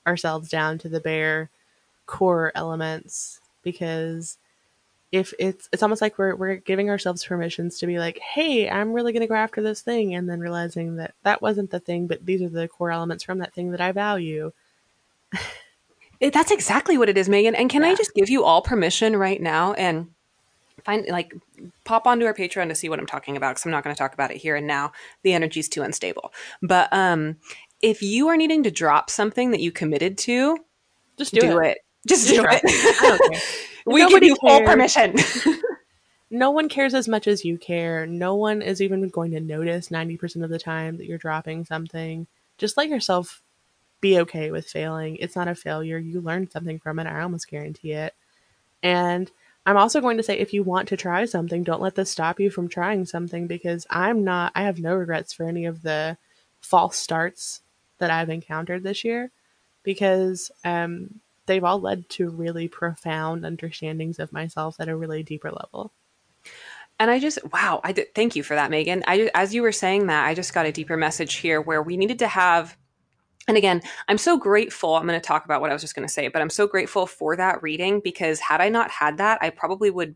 ourselves 0.07 0.49
down 0.49 0.77
to 0.79 0.89
the 0.89 0.99
bare 0.99 1.49
core 2.05 2.51
elements 2.55 3.39
because 3.63 4.38
if 5.11 5.33
it's 5.39 5.69
it's 5.73 5.83
almost 5.83 6.01
like 6.01 6.17
we're 6.17 6.35
we're 6.35 6.55
giving 6.57 6.89
ourselves 6.89 7.25
permissions 7.25 7.79
to 7.79 7.88
be 7.88 7.97
like, 7.99 8.19
"Hey, 8.19 8.69
I'm 8.69 8.93
really 8.93 9.11
going 9.11 9.21
to 9.21 9.27
go 9.27 9.33
after 9.35 9.61
this 9.61 9.81
thing," 9.81 10.13
and 10.13 10.29
then 10.29 10.39
realizing 10.39 10.97
that 10.97 11.15
that 11.23 11.41
wasn't 11.41 11.71
the 11.71 11.79
thing, 11.79 12.07
but 12.07 12.25
these 12.25 12.41
are 12.43 12.49
the 12.49 12.67
core 12.67 12.91
elements 12.91 13.23
from 13.23 13.39
that 13.39 13.53
thing 13.53 13.71
that 13.71 13.81
I 13.81 13.91
value. 13.91 14.51
It, 16.19 16.33
that's 16.33 16.51
exactly 16.51 16.97
what 16.97 17.09
it 17.09 17.17
is, 17.17 17.29
Megan. 17.29 17.55
And 17.55 17.69
can 17.69 17.83
yeah. 17.83 17.89
I 17.89 17.95
just 17.95 18.13
give 18.13 18.29
you 18.29 18.43
all 18.43 18.61
permission 18.61 19.15
right 19.15 19.41
now 19.41 19.73
and 19.73 20.09
find 20.83 21.05
like 21.07 21.33
pop 21.85 22.07
onto 22.07 22.25
our 22.25 22.33
Patreon 22.33 22.69
to 22.69 22.75
see 22.75 22.89
what 22.89 22.99
I'm 22.99 23.05
talking 23.05 23.38
about 23.38 23.51
because 23.51 23.65
I'm 23.65 23.71
not 23.71 23.83
going 23.83 23.95
to 23.95 23.97
talk 23.97 24.13
about 24.13 24.31
it 24.31 24.38
here 24.38 24.55
and 24.55 24.67
now. 24.67 24.91
The 25.23 25.33
energy's 25.33 25.69
too 25.69 25.81
unstable. 25.81 26.33
But 26.61 26.91
um, 26.91 27.38
if 27.81 28.01
you 28.01 28.27
are 28.27 28.38
needing 28.38 28.63
to 28.63 28.71
drop 28.71 29.09
something 29.09 29.51
that 29.51 29.61
you 29.61 29.71
committed 29.71 30.17
to, 30.19 30.57
just 31.17 31.33
do, 31.33 31.41
do 31.41 31.59
it. 31.59 31.71
it. 31.71 31.77
Just, 32.07 32.29
do 32.29 32.45
it. 32.47 33.43
we 33.85 34.01
Nobody 34.01 34.27
give 34.27 34.29
you 34.29 34.35
full 34.35 34.61
permission. 34.61 35.15
no 36.29 36.51
one 36.51 36.69
cares 36.69 36.93
as 36.93 37.07
much 37.07 37.27
as 37.27 37.43
you 37.43 37.57
care. 37.57 38.05
No 38.05 38.35
one 38.35 38.61
is 38.61 38.81
even 38.81 39.07
going 39.09 39.31
to 39.31 39.39
notice 39.39 39.89
90% 39.89 40.43
of 40.43 40.49
the 40.49 40.59
time 40.59 40.97
that 40.97 41.05
you're 41.05 41.17
dropping 41.17 41.65
something. 41.65 42.27
Just 42.57 42.77
let 42.77 42.89
yourself 42.89 43.41
be 44.01 44.20
okay 44.20 44.51
with 44.51 44.68
failing. 44.68 45.18
It's 45.18 45.36
not 45.36 45.48
a 45.48 45.56
failure. 45.56 45.98
You 45.98 46.22
learned 46.22 46.51
something 46.51 46.79
from 46.79 47.00
it. 47.00 47.08
I 47.08 47.22
almost 47.22 47.50
guarantee 47.50 47.91
it. 47.94 48.13
And 48.82 49.29
I'm 49.65 49.77
also 49.77 50.01
going 50.01 50.18
to 50.18 50.24
say 50.24 50.38
if 50.38 50.53
you 50.53 50.63
want 50.63 50.88
to 50.89 50.98
try 50.98 51.25
something, 51.25 51.63
don't 51.63 51.82
let 51.82 51.96
this 51.96 52.10
stop 52.10 52.39
you 52.39 52.50
from 52.50 52.70
trying 52.70 53.06
something 53.06 53.48
because 53.48 53.86
I'm 53.89 54.24
not, 54.24 54.51
I 54.56 54.63
have 54.63 54.79
no 54.79 54.96
regrets 54.96 55.34
for 55.34 55.48
any 55.48 55.65
of 55.65 55.82
the 55.82 56.18
false 56.62 56.98
starts 56.98 57.62
that 57.98 58.10
I've 58.10 58.29
encountered 58.29 58.84
this 58.84 59.03
year 59.03 59.32
because 59.84 60.51
um, 60.63 61.20
they've 61.46 61.63
all 61.63 61.79
led 61.79 62.08
to 62.10 62.29
really 62.29 62.68
profound 62.68 63.46
understandings 63.46 64.20
of 64.20 64.32
myself 64.32 64.77
at 64.79 64.89
a 64.89 64.96
really 64.96 65.24
deeper 65.24 65.51
level. 65.51 65.91
And 67.00 67.10
I 67.10 67.20
just, 67.20 67.39
wow, 67.53 67.79
I 67.84 67.91
did, 67.91 68.13
thank 68.13 68.36
you 68.36 68.44
for 68.44 68.56
that, 68.56 68.72
Megan. 68.72 69.03
I, 69.08 69.29
as 69.34 69.53
you 69.53 69.62
were 69.62 69.72
saying 69.72 70.08
that, 70.08 70.25
I 70.25 70.34
just 70.34 70.53
got 70.53 70.65
a 70.65 70.72
deeper 70.72 70.98
message 70.98 71.36
here 71.36 71.62
where 71.62 71.82
we 71.82 71.96
needed 71.96 72.20
to 72.20 72.27
have 72.27 72.77
and 73.50 73.58
again, 73.58 73.82
I'm 74.08 74.20
so 74.20 74.38
grateful. 74.38 74.96
I'm 74.96 75.08
going 75.08 75.20
to 75.20 75.27
talk 75.27 75.44
about 75.44 75.60
what 75.60 75.72
I 75.72 75.74
was 75.74 75.82
just 75.82 75.96
going 75.96 76.08
to 76.08 76.13
say, 76.13 76.27
but 76.27 76.39
I'm 76.39 76.51
so 76.51 76.68
grateful 76.68 77.08
for 77.08 77.36
that 77.36 77.63
reading 77.63 78.00
because 78.00 78.39
had 78.39 78.62
I 78.62 78.70
not 78.70 78.91
had 78.91 79.18
that, 79.18 79.39
I 79.41 79.50
probably 79.50 79.89
would 79.89 80.15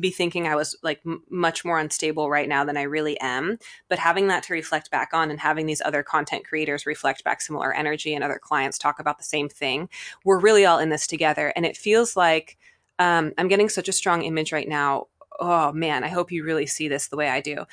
be 0.00 0.10
thinking 0.10 0.48
I 0.48 0.56
was 0.56 0.76
like 0.82 1.00
m- 1.06 1.22
much 1.30 1.64
more 1.64 1.78
unstable 1.78 2.28
right 2.28 2.48
now 2.48 2.64
than 2.64 2.76
I 2.76 2.82
really 2.82 3.18
am. 3.20 3.58
But 3.88 4.00
having 4.00 4.26
that 4.26 4.42
to 4.44 4.54
reflect 4.54 4.90
back 4.90 5.10
on 5.14 5.30
and 5.30 5.38
having 5.38 5.66
these 5.66 5.80
other 5.84 6.02
content 6.02 6.44
creators 6.48 6.84
reflect 6.84 7.22
back 7.22 7.40
similar 7.40 7.72
energy 7.72 8.12
and 8.12 8.24
other 8.24 8.40
clients 8.42 8.76
talk 8.76 8.98
about 8.98 9.18
the 9.18 9.24
same 9.24 9.48
thing, 9.48 9.88
we're 10.24 10.40
really 10.40 10.66
all 10.66 10.80
in 10.80 10.88
this 10.88 11.06
together. 11.06 11.52
And 11.54 11.64
it 11.64 11.76
feels 11.76 12.16
like 12.16 12.58
um, 12.98 13.34
I'm 13.38 13.46
getting 13.46 13.68
such 13.68 13.88
a 13.88 13.92
strong 13.92 14.22
image 14.22 14.52
right 14.52 14.68
now. 14.68 15.06
Oh 15.38 15.70
man, 15.70 16.02
I 16.02 16.08
hope 16.08 16.32
you 16.32 16.42
really 16.42 16.66
see 16.66 16.88
this 16.88 17.06
the 17.06 17.16
way 17.16 17.28
I 17.28 17.40
do. 17.40 17.66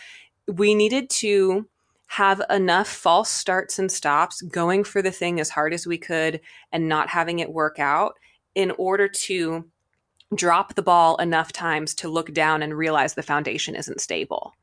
We 0.47 0.75
needed 0.75 1.09
to 1.09 1.67
have 2.07 2.41
enough 2.49 2.87
false 2.87 3.29
starts 3.29 3.79
and 3.79 3.91
stops, 3.91 4.41
going 4.41 4.83
for 4.83 5.01
the 5.01 5.11
thing 5.11 5.39
as 5.39 5.49
hard 5.49 5.73
as 5.73 5.87
we 5.87 5.97
could 5.97 6.39
and 6.71 6.87
not 6.87 7.09
having 7.09 7.39
it 7.39 7.51
work 7.51 7.79
out 7.79 8.15
in 8.53 8.71
order 8.71 9.07
to 9.07 9.65
drop 10.33 10.75
the 10.75 10.81
ball 10.81 11.15
enough 11.17 11.51
times 11.51 11.93
to 11.95 12.09
look 12.09 12.33
down 12.33 12.61
and 12.61 12.77
realize 12.77 13.13
the 13.13 13.23
foundation 13.23 13.75
isn't 13.75 14.01
stable. 14.01 14.53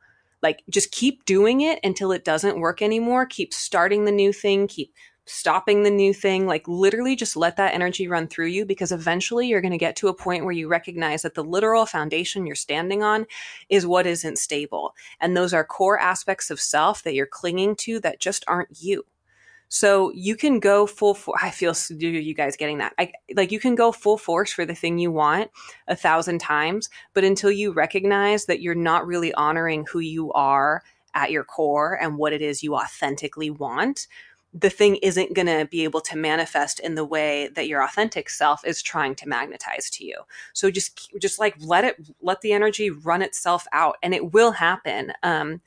Like 0.43 0.63
just 0.69 0.91
keep 0.91 1.25
doing 1.25 1.61
it 1.61 1.79
until 1.85 2.11
it 2.11 2.25
doesn't 2.25 2.59
work 2.59 2.83
anymore. 2.83 3.27
Keep 3.27 3.55
starting 3.55 4.05
the 4.05 4.13
new 4.13 4.33
thing, 4.33 4.67
keep 4.67 4.93
stopping 5.25 5.83
the 5.83 5.91
new 5.91 6.13
thing, 6.13 6.47
like 6.47 6.67
literally 6.67 7.15
just 7.15 7.37
let 7.37 7.57
that 7.57 7.75
energy 7.75 8.09
run 8.09 8.27
through 8.27 8.47
you 8.47 8.65
because 8.67 8.91
eventually 8.91 9.47
you're 9.47 9.61
going 9.61 9.73
to 9.73 9.79
get 9.79 9.95
to 9.97 10.09
a 10.09 10.15
point 10.15 10.45
where 10.45 10.53
you 10.53 10.69
recognize 10.69 11.23
that 11.23 11.35
the 11.35 11.45
literal 11.45 11.87
foundation 11.87 12.45
you're 12.45 12.57
standing 12.57 13.03
on 13.03 13.27
is 13.69 13.87
what 13.87 14.07
isn't 14.07 14.39
stable. 14.39 14.95
And 15.21 15.37
those 15.37 15.55
are 15.55 15.65
core 15.65 15.99
aspects 15.99 16.51
of 16.51 16.61
self 16.61 17.03
that 17.05 17.15
you're 17.15 17.27
clinging 17.27 17.77
to 17.77 18.01
that 18.01 18.21
just 18.21 18.45
aren't 18.49 18.83
you. 18.83 19.05
So 19.69 20.13
you 20.13 20.37
can 20.37 20.61
go 20.61 20.87
full 20.87 21.15
for 21.15 21.35
I 21.41 21.51
feel 21.51 21.75
you 21.89 22.35
guys 22.35 22.59
getting 22.59 22.77
that. 22.79 22.93
I 22.99 23.13
like 23.35 23.51
you 23.51 23.59
can 23.59 23.75
go 23.75 23.91
full 23.91 24.19
force 24.19 24.53
for 24.53 24.67
the 24.67 24.75
thing 24.75 24.99
you 24.99 25.11
want 25.11 25.51
a 25.89 25.97
thousand 25.97 26.41
times, 26.41 26.91
but 27.15 27.25
until 27.25 27.51
you 27.51 27.73
recognize 27.73 28.45
that 28.47 28.61
you're 28.61 28.75
not 28.75 29.07
really 29.07 29.33
honoring 29.33 29.87
who 29.91 30.01
you 30.01 30.31
are 30.35 30.83
at 31.15 31.31
your 31.31 31.43
core 31.43 31.99
and 32.03 32.19
what 32.19 32.35
it 32.35 32.43
is 32.43 32.63
you 32.63 32.75
authentically 32.75 33.49
want, 33.49 34.09
the 34.55 34.71
thing 34.71 34.97
isn't 34.97 35.35
going 35.35 35.47
to 35.47 35.67
be 35.71 35.85
able 35.85 36.01
to 36.03 36.17
manifest 36.17 36.79
in 36.81 36.95
the 36.95 37.05
way 37.05 37.49
that 37.55 37.69
your 37.69 37.83
authentic 37.83 38.29
self 38.29 38.65
is 38.67 38.83
trying 38.83 39.15
to 39.15 39.29
magnetize 39.29 39.89
to 39.91 40.05
you 40.05 40.17
so 40.53 40.71
just 40.71 41.11
just 41.21 41.39
like 41.39 41.55
let 41.61 41.85
it 41.85 41.97
let 42.21 42.41
the 42.41 42.53
energy 42.53 42.91
run 42.91 43.23
itself 43.23 43.67
out 43.73 43.97
and 44.03 44.15
it 44.15 44.33
will 44.33 44.53
happen 44.53 45.13
um 45.23 45.61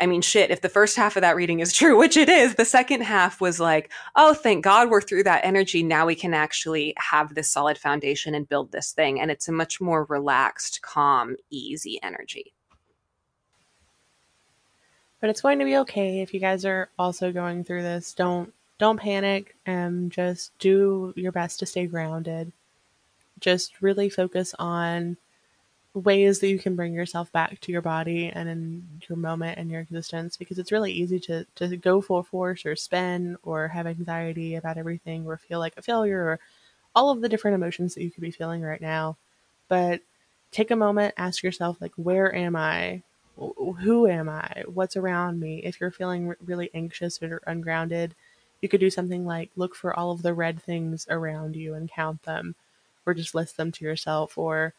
I 0.00 0.06
mean, 0.06 0.22
shit, 0.22 0.50
if 0.50 0.62
the 0.62 0.70
first 0.70 0.96
half 0.96 1.16
of 1.16 1.20
that 1.20 1.36
reading 1.36 1.60
is 1.60 1.72
true, 1.74 1.98
which 1.98 2.16
it 2.16 2.28
is, 2.28 2.54
the 2.54 2.64
second 2.64 3.02
half 3.02 3.40
was 3.40 3.60
like, 3.60 3.92
oh, 4.16 4.32
thank 4.32 4.64
God 4.64 4.88
we're 4.88 5.02
through 5.02 5.24
that 5.24 5.44
energy. 5.44 5.82
Now 5.82 6.06
we 6.06 6.14
can 6.14 6.32
actually 6.32 6.94
have 6.96 7.34
this 7.34 7.50
solid 7.50 7.76
foundation 7.76 8.34
and 8.34 8.48
build 8.48 8.72
this 8.72 8.92
thing. 8.92 9.20
And 9.20 9.30
it's 9.30 9.48
a 9.48 9.52
much 9.52 9.80
more 9.80 10.04
relaxed, 10.04 10.80
calm, 10.80 11.36
easy 11.50 12.00
energy. 12.02 12.54
But 15.20 15.30
it's 15.30 15.42
going 15.42 15.58
to 15.58 15.64
be 15.64 15.76
okay 15.78 16.20
if 16.20 16.32
you 16.32 16.40
guys 16.40 16.64
are 16.64 16.88
also 16.98 17.32
going 17.32 17.64
through 17.64 17.82
this. 17.82 18.14
Don't 18.14 18.52
don't 18.78 18.98
panic 18.98 19.54
and 19.66 20.10
just 20.10 20.58
do 20.58 21.12
your 21.14 21.32
best 21.32 21.58
to 21.58 21.66
stay 21.66 21.86
grounded. 21.86 22.50
Just 23.38 23.82
really 23.82 24.08
focus 24.08 24.54
on 24.58 25.18
ways 25.92 26.38
that 26.38 26.48
you 26.48 26.58
can 26.58 26.76
bring 26.76 26.94
yourself 26.94 27.32
back 27.32 27.60
to 27.60 27.72
your 27.72 27.82
body 27.82 28.30
and 28.32 28.48
in 28.48 28.86
your 29.08 29.18
moment 29.18 29.58
and 29.58 29.70
your 29.70 29.80
existence 29.80 30.36
because 30.36 30.58
it's 30.58 30.72
really 30.72 30.92
easy 30.92 31.18
to, 31.18 31.44
to 31.56 31.76
go 31.76 32.00
full 32.00 32.22
force 32.22 32.64
or 32.64 32.76
spin 32.76 33.36
or 33.42 33.68
have 33.68 33.86
anxiety 33.86 34.54
about 34.54 34.78
everything 34.78 35.26
or 35.26 35.36
feel 35.36 35.58
like 35.58 35.74
a 35.76 35.82
failure 35.82 36.22
or 36.22 36.40
all 36.94 37.10
of 37.10 37.20
the 37.20 37.28
different 37.28 37.56
emotions 37.56 37.94
that 37.94 38.02
you 38.02 38.10
could 38.10 38.22
be 38.22 38.30
feeling 38.30 38.62
right 38.62 38.80
now. 38.80 39.16
But 39.68 40.00
take 40.52 40.70
a 40.70 40.76
moment, 40.76 41.14
ask 41.16 41.42
yourself, 41.42 41.80
like, 41.80 41.92
where 41.96 42.34
am 42.34 42.56
I? 42.56 43.02
Who 43.40 44.06
am 44.06 44.28
I? 44.28 44.64
What's 44.66 44.96
around 44.96 45.40
me? 45.40 45.60
If 45.64 45.80
you're 45.80 45.90
feeling 45.90 46.34
really 46.44 46.70
anxious 46.74 47.22
or 47.22 47.40
ungrounded, 47.46 48.14
you 48.60 48.68
could 48.68 48.80
do 48.80 48.90
something 48.90 49.24
like 49.26 49.50
look 49.56 49.74
for 49.74 49.94
all 49.94 50.10
of 50.12 50.22
the 50.22 50.34
red 50.34 50.62
things 50.62 51.06
around 51.08 51.56
you 51.56 51.74
and 51.74 51.90
count 51.90 52.22
them, 52.24 52.54
or 53.06 53.14
just 53.14 53.34
list 53.34 53.56
them 53.56 53.72
to 53.72 53.84
yourself, 53.84 54.36
or 54.36 54.74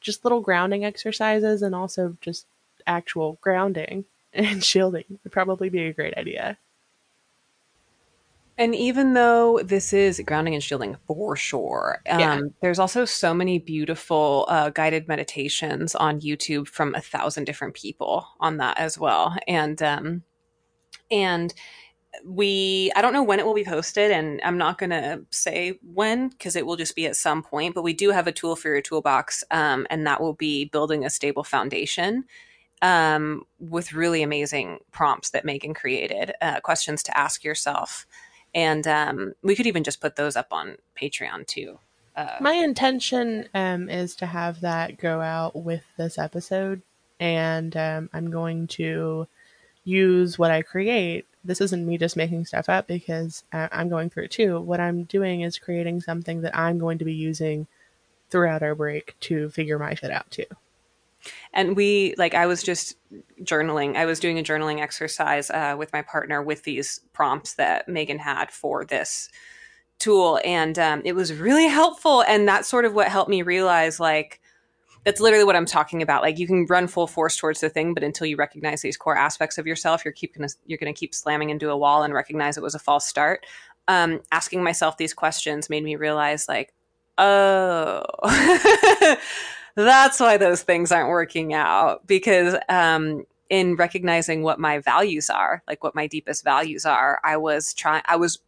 just 0.00 0.24
little 0.24 0.40
grounding 0.40 0.84
exercises 0.84 1.62
and 1.62 1.74
also 1.74 2.16
just 2.20 2.46
actual 2.86 3.38
grounding 3.40 4.04
and 4.34 4.62
shielding 4.64 5.04
would 5.24 5.32
probably 5.32 5.68
be 5.68 5.84
a 5.84 5.92
great 5.92 6.16
idea. 6.16 6.58
And 8.56 8.74
even 8.74 9.14
though 9.14 9.60
this 9.64 9.92
is 9.92 10.20
grounding 10.24 10.54
and 10.54 10.62
shielding 10.62 10.96
for 11.06 11.34
sure, 11.34 12.00
um, 12.08 12.20
yeah. 12.20 12.40
there's 12.62 12.78
also 12.78 13.04
so 13.04 13.34
many 13.34 13.58
beautiful 13.58 14.46
uh, 14.48 14.70
guided 14.70 15.08
meditations 15.08 15.94
on 15.96 16.20
YouTube 16.20 16.68
from 16.68 16.94
a 16.94 17.00
thousand 17.00 17.44
different 17.44 17.74
people 17.74 18.28
on 18.38 18.58
that 18.58 18.78
as 18.78 18.96
well. 18.96 19.36
And 19.48 19.82
um, 19.82 20.22
and 21.10 21.52
we 22.24 22.92
I 22.94 23.02
don't 23.02 23.12
know 23.12 23.24
when 23.24 23.40
it 23.40 23.46
will 23.46 23.54
be 23.54 23.64
posted, 23.64 24.12
and 24.12 24.40
I'm 24.44 24.58
not 24.58 24.78
going 24.78 24.90
to 24.90 25.22
say 25.30 25.80
when 25.82 26.28
because 26.28 26.54
it 26.54 26.64
will 26.64 26.76
just 26.76 26.94
be 26.94 27.06
at 27.06 27.16
some 27.16 27.42
point. 27.42 27.74
But 27.74 27.82
we 27.82 27.92
do 27.92 28.10
have 28.10 28.28
a 28.28 28.32
tool 28.32 28.54
for 28.54 28.68
your 28.68 28.82
toolbox, 28.82 29.42
um, 29.50 29.84
and 29.90 30.06
that 30.06 30.20
will 30.20 30.34
be 30.34 30.66
building 30.66 31.04
a 31.04 31.10
stable 31.10 31.44
foundation. 31.44 32.24
Um, 32.82 33.44
with 33.58 33.94
really 33.94 34.22
amazing 34.22 34.80
prompts 34.92 35.30
that 35.30 35.46
Megan 35.46 35.72
created, 35.72 36.32
uh, 36.42 36.60
questions 36.60 37.02
to 37.04 37.16
ask 37.16 37.42
yourself 37.42 38.06
and 38.54 38.86
um, 38.86 39.34
we 39.42 39.56
could 39.56 39.66
even 39.66 39.84
just 39.84 40.00
put 40.00 40.16
those 40.16 40.36
up 40.36 40.48
on 40.52 40.76
Patreon 41.00 41.46
too. 41.46 41.78
Uh, 42.16 42.36
My 42.40 42.52
intention 42.52 43.48
um, 43.54 43.88
is 43.88 44.14
to 44.16 44.26
have 44.26 44.60
that 44.60 44.98
go 44.98 45.20
out 45.20 45.56
with 45.56 45.82
this 45.96 46.18
episode, 46.18 46.82
and 47.18 47.76
um, 47.76 48.10
I'm 48.12 48.30
going 48.30 48.68
to 48.68 49.26
use 49.84 50.38
what 50.38 50.50
I 50.50 50.62
create. 50.62 51.26
This 51.44 51.60
isn't 51.60 51.84
me 51.84 51.98
just 51.98 52.16
making 52.16 52.46
stuff 52.46 52.68
up 52.68 52.86
because 52.86 53.44
I'm 53.52 53.90
going 53.90 54.08
through 54.08 54.24
it 54.24 54.30
too. 54.30 54.60
What 54.60 54.80
I'm 54.80 55.04
doing 55.04 55.42
is 55.42 55.58
creating 55.58 56.00
something 56.00 56.40
that 56.40 56.56
I'm 56.56 56.78
going 56.78 56.98
to 56.98 57.04
be 57.04 57.12
using 57.12 57.66
throughout 58.30 58.62
our 58.62 58.74
break 58.74 59.14
to 59.20 59.50
figure 59.50 59.78
my 59.78 59.94
shit 59.94 60.10
out 60.10 60.30
too 60.30 60.46
and 61.52 61.76
we 61.76 62.14
like 62.18 62.34
i 62.34 62.46
was 62.46 62.62
just 62.62 62.96
journaling 63.42 63.96
i 63.96 64.04
was 64.04 64.20
doing 64.20 64.38
a 64.38 64.42
journaling 64.42 64.80
exercise 64.80 65.50
uh, 65.50 65.74
with 65.78 65.92
my 65.92 66.02
partner 66.02 66.42
with 66.42 66.62
these 66.64 67.00
prompts 67.12 67.54
that 67.54 67.88
megan 67.88 68.18
had 68.18 68.50
for 68.50 68.84
this 68.84 69.28
tool. 69.98 70.40
And 70.44 70.78
um, 70.78 71.02
it 71.04 71.14
was 71.14 71.32
really 71.32 71.66
helpful. 71.66 72.22
And 72.22 72.46
that's 72.46 72.68
sort 72.68 72.84
of 72.84 72.94
what 72.94 73.08
helped 73.08 73.30
me 73.30 73.42
realize 73.42 74.00
like 74.00 74.40
that's 75.04 75.20
literally 75.20 75.44
what 75.44 75.56
i'm 75.56 75.66
talking 75.66 76.00
about. 76.00 76.22
Like 76.22 76.38
you 76.38 76.46
can 76.46 76.66
run 76.66 76.86
full 76.86 77.06
force 77.06 77.36
towards 77.36 77.60
the 77.60 77.68
thing 77.68 77.94
but 77.94 78.02
until 78.02 78.26
you 78.26 78.36
recognize 78.36 78.82
these 78.82 78.96
core 78.96 79.16
aspects 79.16 79.58
of 79.58 79.66
yourself 79.66 80.04
you're 80.04 80.12
keep 80.12 80.34
gonna 80.34 80.48
you're 80.66 80.78
gonna 80.78 80.92
keep 80.92 81.14
slamming 81.14 81.50
into 81.50 81.70
a 81.70 81.76
wall 81.76 82.02
and 82.02 82.14
recognize 82.14 82.56
it 82.56 82.62
was 82.62 82.74
a 82.74 82.78
false 82.78 83.06
start. 83.06 83.46
Um, 83.86 84.20
asking 84.32 84.62
myself 84.64 84.96
these 84.96 85.12
questions 85.12 85.68
made 85.68 85.84
me 85.84 85.96
realize 85.96 86.48
like 86.48 86.72
oh 87.18 88.02
that's 89.82 90.20
why 90.20 90.36
those 90.36 90.62
things 90.62 90.92
aren't 90.92 91.08
working 91.08 91.52
out 91.52 92.06
because 92.06 92.56
um, 92.68 93.24
in 93.50 93.76
recognizing 93.76 94.42
what 94.42 94.60
my 94.60 94.78
values 94.78 95.28
are, 95.28 95.62
like 95.66 95.82
what 95.82 95.94
my 95.94 96.06
deepest 96.06 96.44
values 96.44 96.86
are, 96.86 97.20
I 97.24 97.36
was 97.36 97.74
trying, 97.74 98.02
I 98.06 98.16
was 98.16 98.38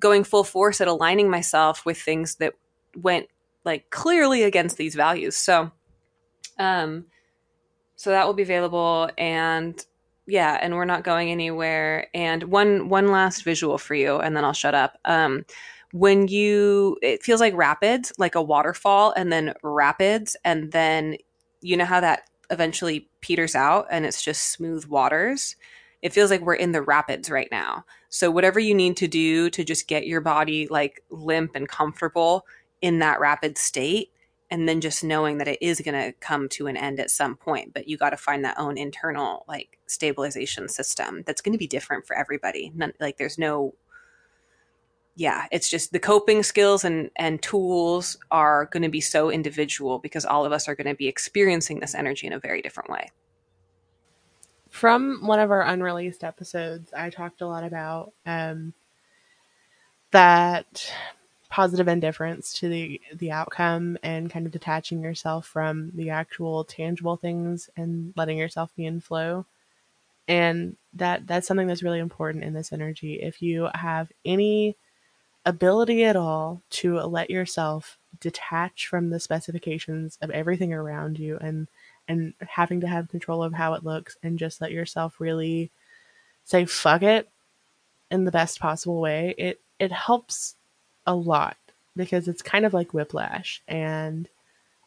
going 0.00 0.24
full 0.24 0.44
force 0.44 0.80
at 0.80 0.88
aligning 0.88 1.30
myself 1.30 1.84
with 1.86 1.98
things 1.98 2.36
that 2.36 2.54
went 2.96 3.26
like 3.64 3.90
clearly 3.90 4.42
against 4.42 4.76
these 4.76 4.94
values. 4.94 5.36
So, 5.36 5.70
um, 6.58 7.06
so 7.96 8.10
that 8.10 8.26
will 8.26 8.34
be 8.34 8.42
available 8.42 9.10
and 9.16 9.84
yeah, 10.28 10.58
and 10.60 10.74
we're 10.74 10.84
not 10.84 11.04
going 11.04 11.30
anywhere. 11.30 12.08
And 12.12 12.44
one, 12.44 12.90
one 12.90 13.10
last 13.10 13.44
visual 13.44 13.78
for 13.78 13.94
you, 13.94 14.18
and 14.18 14.36
then 14.36 14.44
I'll 14.44 14.52
shut 14.52 14.74
up. 14.74 14.98
Um, 15.06 15.46
when 15.92 16.28
you 16.28 16.98
it 17.02 17.22
feels 17.22 17.40
like 17.40 17.56
rapids 17.56 18.12
like 18.18 18.34
a 18.34 18.42
waterfall 18.42 19.12
and 19.16 19.32
then 19.32 19.54
rapids 19.62 20.36
and 20.44 20.72
then 20.72 21.16
you 21.60 21.76
know 21.76 21.84
how 21.84 22.00
that 22.00 22.22
eventually 22.50 23.08
peters 23.20 23.54
out 23.54 23.86
and 23.90 24.04
it's 24.04 24.22
just 24.22 24.52
smooth 24.52 24.84
waters? 24.86 25.56
It 26.00 26.12
feels 26.12 26.30
like 26.30 26.42
we're 26.42 26.54
in 26.54 26.72
the 26.72 26.82
rapids 26.82 27.30
right 27.30 27.48
now. 27.50 27.84
So 28.08 28.30
whatever 28.30 28.60
you 28.60 28.74
need 28.74 28.96
to 28.98 29.08
do 29.08 29.50
to 29.50 29.64
just 29.64 29.88
get 29.88 30.06
your 30.06 30.20
body 30.20 30.68
like 30.68 31.02
limp 31.10 31.56
and 31.56 31.68
comfortable 31.68 32.46
in 32.80 33.00
that 33.00 33.18
rapid 33.18 33.58
state 33.58 34.12
and 34.50 34.68
then 34.68 34.80
just 34.80 35.04
knowing 35.04 35.38
that 35.38 35.48
it 35.48 35.58
is 35.60 35.80
going 35.80 36.00
to 36.00 36.12
come 36.20 36.48
to 36.48 36.68
an 36.68 36.76
end 36.76 37.00
at 37.00 37.10
some 37.10 37.36
point 37.36 37.74
but 37.74 37.88
you 37.88 37.96
got 37.98 38.10
to 38.10 38.16
find 38.16 38.44
that 38.44 38.58
own 38.58 38.78
internal 38.78 39.44
like 39.48 39.78
stabilization 39.86 40.68
system 40.68 41.22
that's 41.26 41.40
going 41.40 41.52
to 41.52 41.58
be 41.58 41.66
different 41.66 42.06
for 42.06 42.16
everybody. 42.16 42.72
None, 42.74 42.92
like 43.00 43.16
there's 43.16 43.38
no 43.38 43.74
yeah 45.18 45.46
it's 45.52 45.68
just 45.68 45.92
the 45.92 45.98
coping 45.98 46.42
skills 46.42 46.84
and 46.84 47.10
and 47.16 47.42
tools 47.42 48.16
are 48.30 48.66
going 48.66 48.82
to 48.82 48.88
be 48.88 49.00
so 49.00 49.30
individual 49.30 49.98
because 49.98 50.24
all 50.24 50.46
of 50.46 50.52
us 50.52 50.68
are 50.68 50.74
going 50.74 50.86
to 50.86 50.94
be 50.94 51.08
experiencing 51.08 51.80
this 51.80 51.94
energy 51.94 52.26
in 52.26 52.32
a 52.32 52.38
very 52.38 52.62
different 52.62 52.88
way 52.88 53.10
from 54.70 55.26
one 55.26 55.40
of 55.40 55.50
our 55.50 55.62
unreleased 55.62 56.24
episodes, 56.24 56.92
I 56.92 57.10
talked 57.10 57.40
a 57.40 57.46
lot 57.46 57.64
about 57.64 58.12
um, 58.26 58.74
that 60.10 60.92
positive 61.50 61.88
indifference 61.88 62.52
to 62.52 62.68
the 62.68 63.00
the 63.14 63.32
outcome 63.32 63.96
and 64.02 64.30
kind 64.30 64.44
of 64.44 64.52
detaching 64.52 65.02
yourself 65.02 65.46
from 65.46 65.90
the 65.94 66.10
actual 66.10 66.62
tangible 66.62 67.16
things 67.16 67.70
and 67.76 68.12
letting 68.16 68.36
yourself 68.36 68.70
be 68.76 68.84
in 68.84 69.00
flow. 69.00 69.46
And 70.28 70.76
that 70.94 71.26
that's 71.26 71.46
something 71.46 71.66
that's 71.66 71.82
really 71.82 72.00
important 72.00 72.44
in 72.44 72.52
this 72.52 72.72
energy. 72.72 73.14
If 73.14 73.40
you 73.40 73.68
have 73.74 74.12
any 74.24 74.76
ability 75.48 76.04
at 76.04 76.14
all 76.14 76.60
to 76.68 76.98
let 76.98 77.30
yourself 77.30 77.96
detach 78.20 78.86
from 78.86 79.08
the 79.08 79.18
specifications 79.18 80.18
of 80.20 80.30
everything 80.30 80.74
around 80.74 81.18
you 81.18 81.38
and 81.40 81.68
and 82.06 82.34
having 82.40 82.80
to 82.82 82.86
have 82.86 83.08
control 83.08 83.42
of 83.42 83.54
how 83.54 83.72
it 83.72 83.82
looks 83.82 84.16
and 84.22 84.38
just 84.38 84.60
let 84.60 84.72
yourself 84.72 85.18
really 85.18 85.70
say 86.44 86.66
fuck 86.66 87.02
it 87.02 87.30
in 88.10 88.24
the 88.24 88.30
best 88.30 88.60
possible 88.60 89.00
way 89.00 89.34
it 89.38 89.58
it 89.78 89.90
helps 89.90 90.54
a 91.06 91.14
lot 91.14 91.56
because 91.96 92.28
it's 92.28 92.42
kind 92.42 92.66
of 92.66 92.74
like 92.74 92.92
whiplash 92.92 93.62
and 93.66 94.28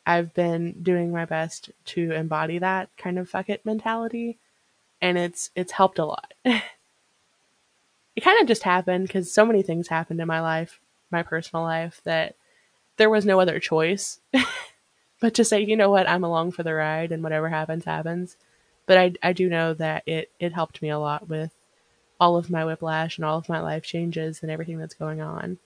I've 0.05 0.33
been 0.35 0.83
doing 0.83 1.11
my 1.11 1.25
best 1.25 1.71
to 1.85 2.11
embody 2.11 2.59
that 2.59 2.89
kind 2.97 3.17
of 3.17 3.29
fuck 3.29 3.49
it 3.49 3.65
mentality 3.65 4.37
and 5.01 5.17
it's 5.17 5.49
it's 5.55 5.71
helped 5.71 5.97
a 5.97 6.05
lot. 6.05 6.33
it 8.15 8.21
kind 8.21 8.41
of 8.41 8.47
just 8.47 8.63
happened 8.63 9.09
cuz 9.09 9.31
so 9.31 9.45
many 9.45 9.61
things 9.61 9.87
happened 9.87 10.19
in 10.19 10.27
my 10.27 10.41
life, 10.41 10.79
my 11.11 11.23
personal 11.23 11.63
life 11.63 12.01
that 12.03 12.35
there 12.97 13.09
was 13.09 13.25
no 13.25 13.39
other 13.39 13.59
choice 13.59 14.19
but 15.21 15.35
to 15.35 15.45
say, 15.45 15.61
you 15.61 15.77
know 15.77 15.89
what, 15.89 16.09
I'm 16.09 16.23
along 16.23 16.51
for 16.51 16.63
the 16.63 16.73
ride 16.73 17.11
and 17.13 17.23
whatever 17.23 17.47
happens, 17.47 17.85
happens. 17.85 18.35
But 18.87 18.97
I, 18.97 19.13
I 19.23 19.33
do 19.33 19.47
know 19.47 19.73
that 19.75 20.03
it, 20.05 20.31
it 20.39 20.51
helped 20.51 20.81
me 20.81 20.89
a 20.89 20.99
lot 20.99 21.29
with 21.29 21.51
all 22.19 22.35
of 22.35 22.49
my 22.49 22.65
whiplash 22.65 23.17
and 23.17 23.23
all 23.23 23.37
of 23.37 23.47
my 23.47 23.61
life 23.61 23.83
changes 23.83 24.39
and 24.41 24.51
everything 24.51 24.79
that's 24.79 24.95
going 24.95 25.21
on. 25.21 25.59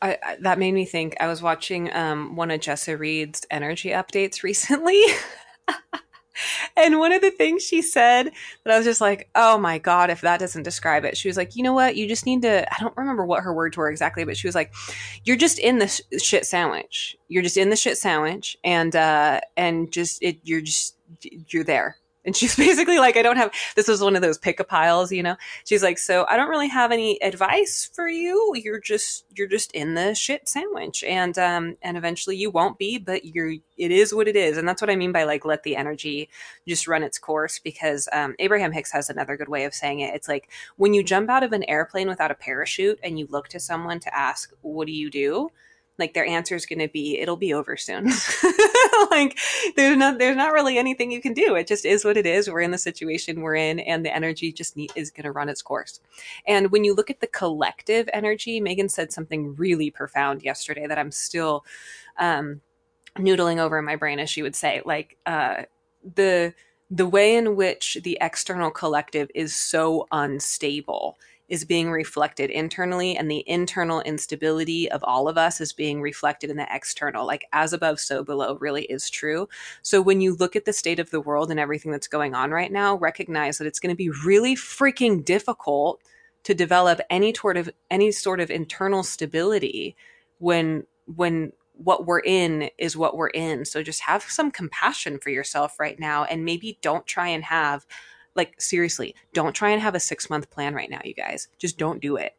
I, 0.00 0.16
I, 0.24 0.36
that 0.40 0.60
made 0.60 0.72
me 0.72 0.84
think. 0.84 1.16
I 1.20 1.26
was 1.26 1.42
watching 1.42 1.92
um, 1.92 2.36
one 2.36 2.52
of 2.52 2.60
Jessa 2.60 2.96
Reed's 2.96 3.44
energy 3.50 3.90
updates 3.90 4.42
recently. 4.44 5.02
And 6.76 6.98
one 6.98 7.12
of 7.12 7.20
the 7.20 7.30
things 7.30 7.62
she 7.62 7.82
said 7.82 8.30
that 8.64 8.72
I 8.72 8.76
was 8.76 8.86
just 8.86 9.00
like, 9.00 9.28
oh 9.34 9.58
my 9.58 9.78
God, 9.78 10.10
if 10.10 10.20
that 10.22 10.40
doesn't 10.40 10.62
describe 10.62 11.04
it, 11.04 11.16
she 11.16 11.28
was 11.28 11.36
like, 11.36 11.56
you 11.56 11.62
know 11.62 11.72
what? 11.72 11.96
You 11.96 12.08
just 12.08 12.26
need 12.26 12.42
to, 12.42 12.66
I 12.72 12.76
don't 12.80 12.96
remember 12.96 13.24
what 13.24 13.42
her 13.42 13.54
words 13.54 13.76
were 13.76 13.90
exactly, 13.90 14.24
but 14.24 14.36
she 14.36 14.46
was 14.46 14.54
like, 14.54 14.72
you're 15.24 15.36
just 15.36 15.58
in 15.58 15.78
the 15.78 15.88
sh- 15.88 16.00
shit 16.18 16.46
sandwich. 16.46 17.16
You're 17.28 17.42
just 17.42 17.56
in 17.56 17.70
the 17.70 17.76
shit 17.76 17.98
sandwich. 17.98 18.56
And, 18.64 18.94
uh, 18.94 19.40
and 19.56 19.92
just, 19.92 20.22
it, 20.22 20.38
you're 20.42 20.60
just, 20.60 20.96
you're 21.48 21.64
there 21.64 21.96
and 22.28 22.36
she's 22.36 22.54
basically 22.66 22.98
like, 22.98 23.16
I 23.16 23.22
don't 23.22 23.38
have, 23.38 23.50
this 23.74 23.88
was 23.88 24.02
one 24.02 24.14
of 24.14 24.20
those 24.20 24.36
pick 24.36 24.60
a 24.60 24.64
piles, 24.64 25.10
you 25.10 25.22
know? 25.22 25.36
She's 25.64 25.82
like, 25.82 25.98
so 25.98 26.26
I 26.28 26.36
don't 26.36 26.50
really 26.50 26.68
have 26.68 26.92
any 26.92 27.20
advice 27.22 27.90
for 27.90 28.06
you. 28.06 28.52
You're 28.54 28.80
just, 28.80 29.24
you're 29.34 29.48
just 29.48 29.72
in 29.72 29.94
the 29.94 30.14
shit 30.14 30.46
sandwich. 30.46 31.02
And, 31.02 31.38
um, 31.38 31.78
and 31.80 31.96
eventually 31.96 32.36
you 32.36 32.50
won't 32.50 32.76
be, 32.76 32.98
but 32.98 33.24
you're, 33.24 33.54
it 33.78 33.90
is 33.90 34.14
what 34.14 34.28
it 34.28 34.36
is. 34.36 34.58
And 34.58 34.68
that's 34.68 34.82
what 34.82 34.90
I 34.90 34.96
mean 34.96 35.10
by 35.10 35.24
like, 35.24 35.46
let 35.46 35.62
the 35.62 35.74
energy 35.74 36.28
just 36.66 36.86
run 36.86 37.02
its 37.02 37.18
course 37.18 37.58
because, 37.58 38.08
um, 38.12 38.34
Abraham 38.38 38.72
Hicks 38.72 38.92
has 38.92 39.08
another 39.08 39.38
good 39.38 39.48
way 39.48 39.64
of 39.64 39.72
saying 39.72 40.00
it. 40.00 40.14
It's 40.14 40.28
like 40.28 40.50
when 40.76 40.92
you 40.92 41.02
jump 41.02 41.30
out 41.30 41.42
of 41.42 41.54
an 41.54 41.64
airplane 41.64 42.08
without 42.08 42.30
a 42.30 42.34
parachute 42.34 43.00
and 43.02 43.18
you 43.18 43.26
look 43.30 43.48
to 43.48 43.58
someone 43.58 44.00
to 44.00 44.14
ask, 44.14 44.52
what 44.60 44.86
do 44.86 44.92
you 44.92 45.08
do? 45.08 45.50
Like 45.98 46.14
their 46.14 46.26
answer 46.26 46.54
is 46.54 46.66
going 46.66 46.78
to 46.78 46.88
be 46.88 47.18
it'll 47.18 47.36
be 47.36 47.54
over 47.54 47.76
soon. 47.76 48.10
Like 49.10 49.38
there's 49.76 49.96
not 49.96 50.18
there's 50.18 50.36
not 50.36 50.52
really 50.52 50.76
anything 50.76 51.10
you 51.12 51.20
can 51.20 51.32
do. 51.32 51.54
It 51.54 51.66
just 51.66 51.84
is 51.84 52.04
what 52.04 52.16
it 52.16 52.26
is. 52.26 52.50
We're 52.50 52.60
in 52.60 52.72
the 52.72 52.78
situation 52.78 53.40
we're 53.40 53.54
in 53.54 53.78
and 53.78 54.04
the 54.04 54.14
energy 54.14 54.52
just 54.52 54.76
is 54.96 55.10
going 55.10 55.24
to 55.24 55.30
run 55.30 55.48
its 55.48 55.62
course. 55.62 56.00
And 56.46 56.70
when 56.72 56.84
you 56.84 56.94
look 56.94 57.08
at 57.10 57.20
the 57.20 57.26
collective 57.26 58.08
energy 58.12 58.60
megan 58.60 58.88
said 58.88 59.12
something 59.12 59.54
really 59.56 59.90
profound 59.90 60.42
yesterday 60.42 60.86
that 60.86 60.98
i'm 60.98 61.12
still 61.12 61.64
um, 62.18 62.60
noodling 63.16 63.58
over 63.58 63.78
in 63.78 63.84
my 63.84 63.96
brain 63.96 64.18
as 64.18 64.30
she 64.30 64.42
would 64.42 64.56
say 64.56 64.82
like 64.84 65.16
uh, 65.26 65.62
the 66.14 66.54
the 66.90 67.06
way 67.06 67.34
in 67.34 67.54
which 67.56 67.98
the 68.02 68.16
external 68.20 68.70
collective 68.70 69.30
is 69.34 69.54
so 69.54 70.06
unstable 70.10 71.18
is 71.48 71.64
being 71.64 71.90
reflected 71.90 72.50
internally 72.50 73.16
and 73.16 73.30
the 73.30 73.42
internal 73.46 74.00
instability 74.02 74.90
of 74.90 75.02
all 75.02 75.28
of 75.28 75.38
us 75.38 75.60
is 75.60 75.72
being 75.72 76.02
reflected 76.02 76.50
in 76.50 76.56
the 76.56 76.66
external. 76.70 77.26
Like 77.26 77.46
as 77.52 77.72
above 77.72 78.00
so 78.00 78.22
below 78.22 78.56
really 78.60 78.84
is 78.84 79.08
true. 79.08 79.48
So 79.82 80.02
when 80.02 80.20
you 80.20 80.34
look 80.34 80.56
at 80.56 80.66
the 80.66 80.72
state 80.72 80.98
of 80.98 81.10
the 81.10 81.20
world 81.20 81.50
and 81.50 81.58
everything 81.58 81.90
that's 81.90 82.08
going 82.08 82.34
on 82.34 82.50
right 82.50 82.70
now 82.70 82.96
recognize 82.96 83.58
that 83.58 83.66
it's 83.66 83.80
going 83.80 83.92
to 83.92 83.96
be 83.96 84.10
really 84.10 84.54
freaking 84.54 85.24
difficult 85.24 86.02
to 86.44 86.54
develop 86.54 87.00
any 87.10 87.34
sort 87.34 87.56
of 87.56 87.70
any 87.90 88.12
sort 88.12 88.40
of 88.40 88.50
internal 88.50 89.02
stability 89.02 89.96
when 90.38 90.86
when 91.06 91.52
what 91.72 92.06
we're 92.06 92.20
in 92.20 92.70
is 92.76 92.96
what 92.96 93.16
we're 93.16 93.28
in. 93.28 93.64
So 93.64 93.82
just 93.82 94.00
have 94.02 94.22
some 94.24 94.50
compassion 94.50 95.18
for 95.18 95.30
yourself 95.30 95.78
right 95.78 95.98
now 95.98 96.24
and 96.24 96.44
maybe 96.44 96.78
don't 96.82 97.06
try 97.06 97.28
and 97.28 97.44
have 97.44 97.86
like 98.38 98.58
seriously, 98.58 99.14
don't 99.34 99.52
try 99.52 99.68
and 99.70 99.82
have 99.82 99.94
a 99.94 100.00
6 100.00 100.30
month 100.30 100.48
plan 100.48 100.74
right 100.74 100.88
now, 100.88 101.00
you 101.04 101.12
guys. 101.12 101.48
Just 101.58 101.76
don't 101.76 102.00
do 102.00 102.16
it. 102.16 102.34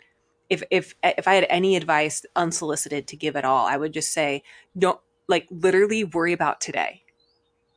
If 0.49 0.63
if 0.71 0.95
if 1.03 1.27
I 1.27 1.35
had 1.35 1.45
any 1.47 1.75
advice 1.75 2.25
unsolicited 2.35 3.05
to 3.07 3.15
give 3.15 3.35
at 3.35 3.45
all, 3.45 3.67
I 3.67 3.77
would 3.77 3.93
just 3.93 4.11
say 4.11 4.41
don't 4.75 4.99
like 5.27 5.45
literally 5.51 6.03
worry 6.03 6.33
about 6.33 6.59
today. 6.59 7.03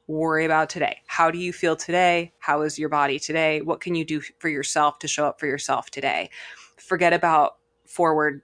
Worry 0.06 0.46
about 0.46 0.70
today. 0.70 0.98
How 1.06 1.30
do 1.30 1.38
you 1.38 1.52
feel 1.52 1.76
today? 1.76 2.32
How 2.38 2.62
is 2.62 2.78
your 2.78 2.88
body 2.88 3.18
today? 3.18 3.61
What 3.61 3.80
can 3.80 3.94
you 3.94 4.04
do 4.04 4.22
for 4.38 4.48
yourself 4.48 4.98
to 5.00 5.08
show 5.08 5.26
up 5.26 5.38
for 5.38 5.46
yourself 5.46 5.90
today? 5.90 6.30
Forget 6.78 7.12
about 7.12 7.56
forward 7.87 8.40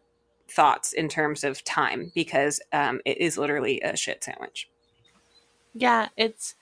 thoughts 0.51 0.93
in 0.93 1.09
terms 1.09 1.45
of 1.45 1.65
time 1.65 2.13
because 2.15 2.61
um, 2.73 3.01
it 3.05 3.19
is 3.19 3.39
literally 3.39 3.81
a 3.81 3.97
shit 3.97 4.23
sandwich. 4.23 4.69
Yeah, 5.75 6.09
it's 6.17 6.55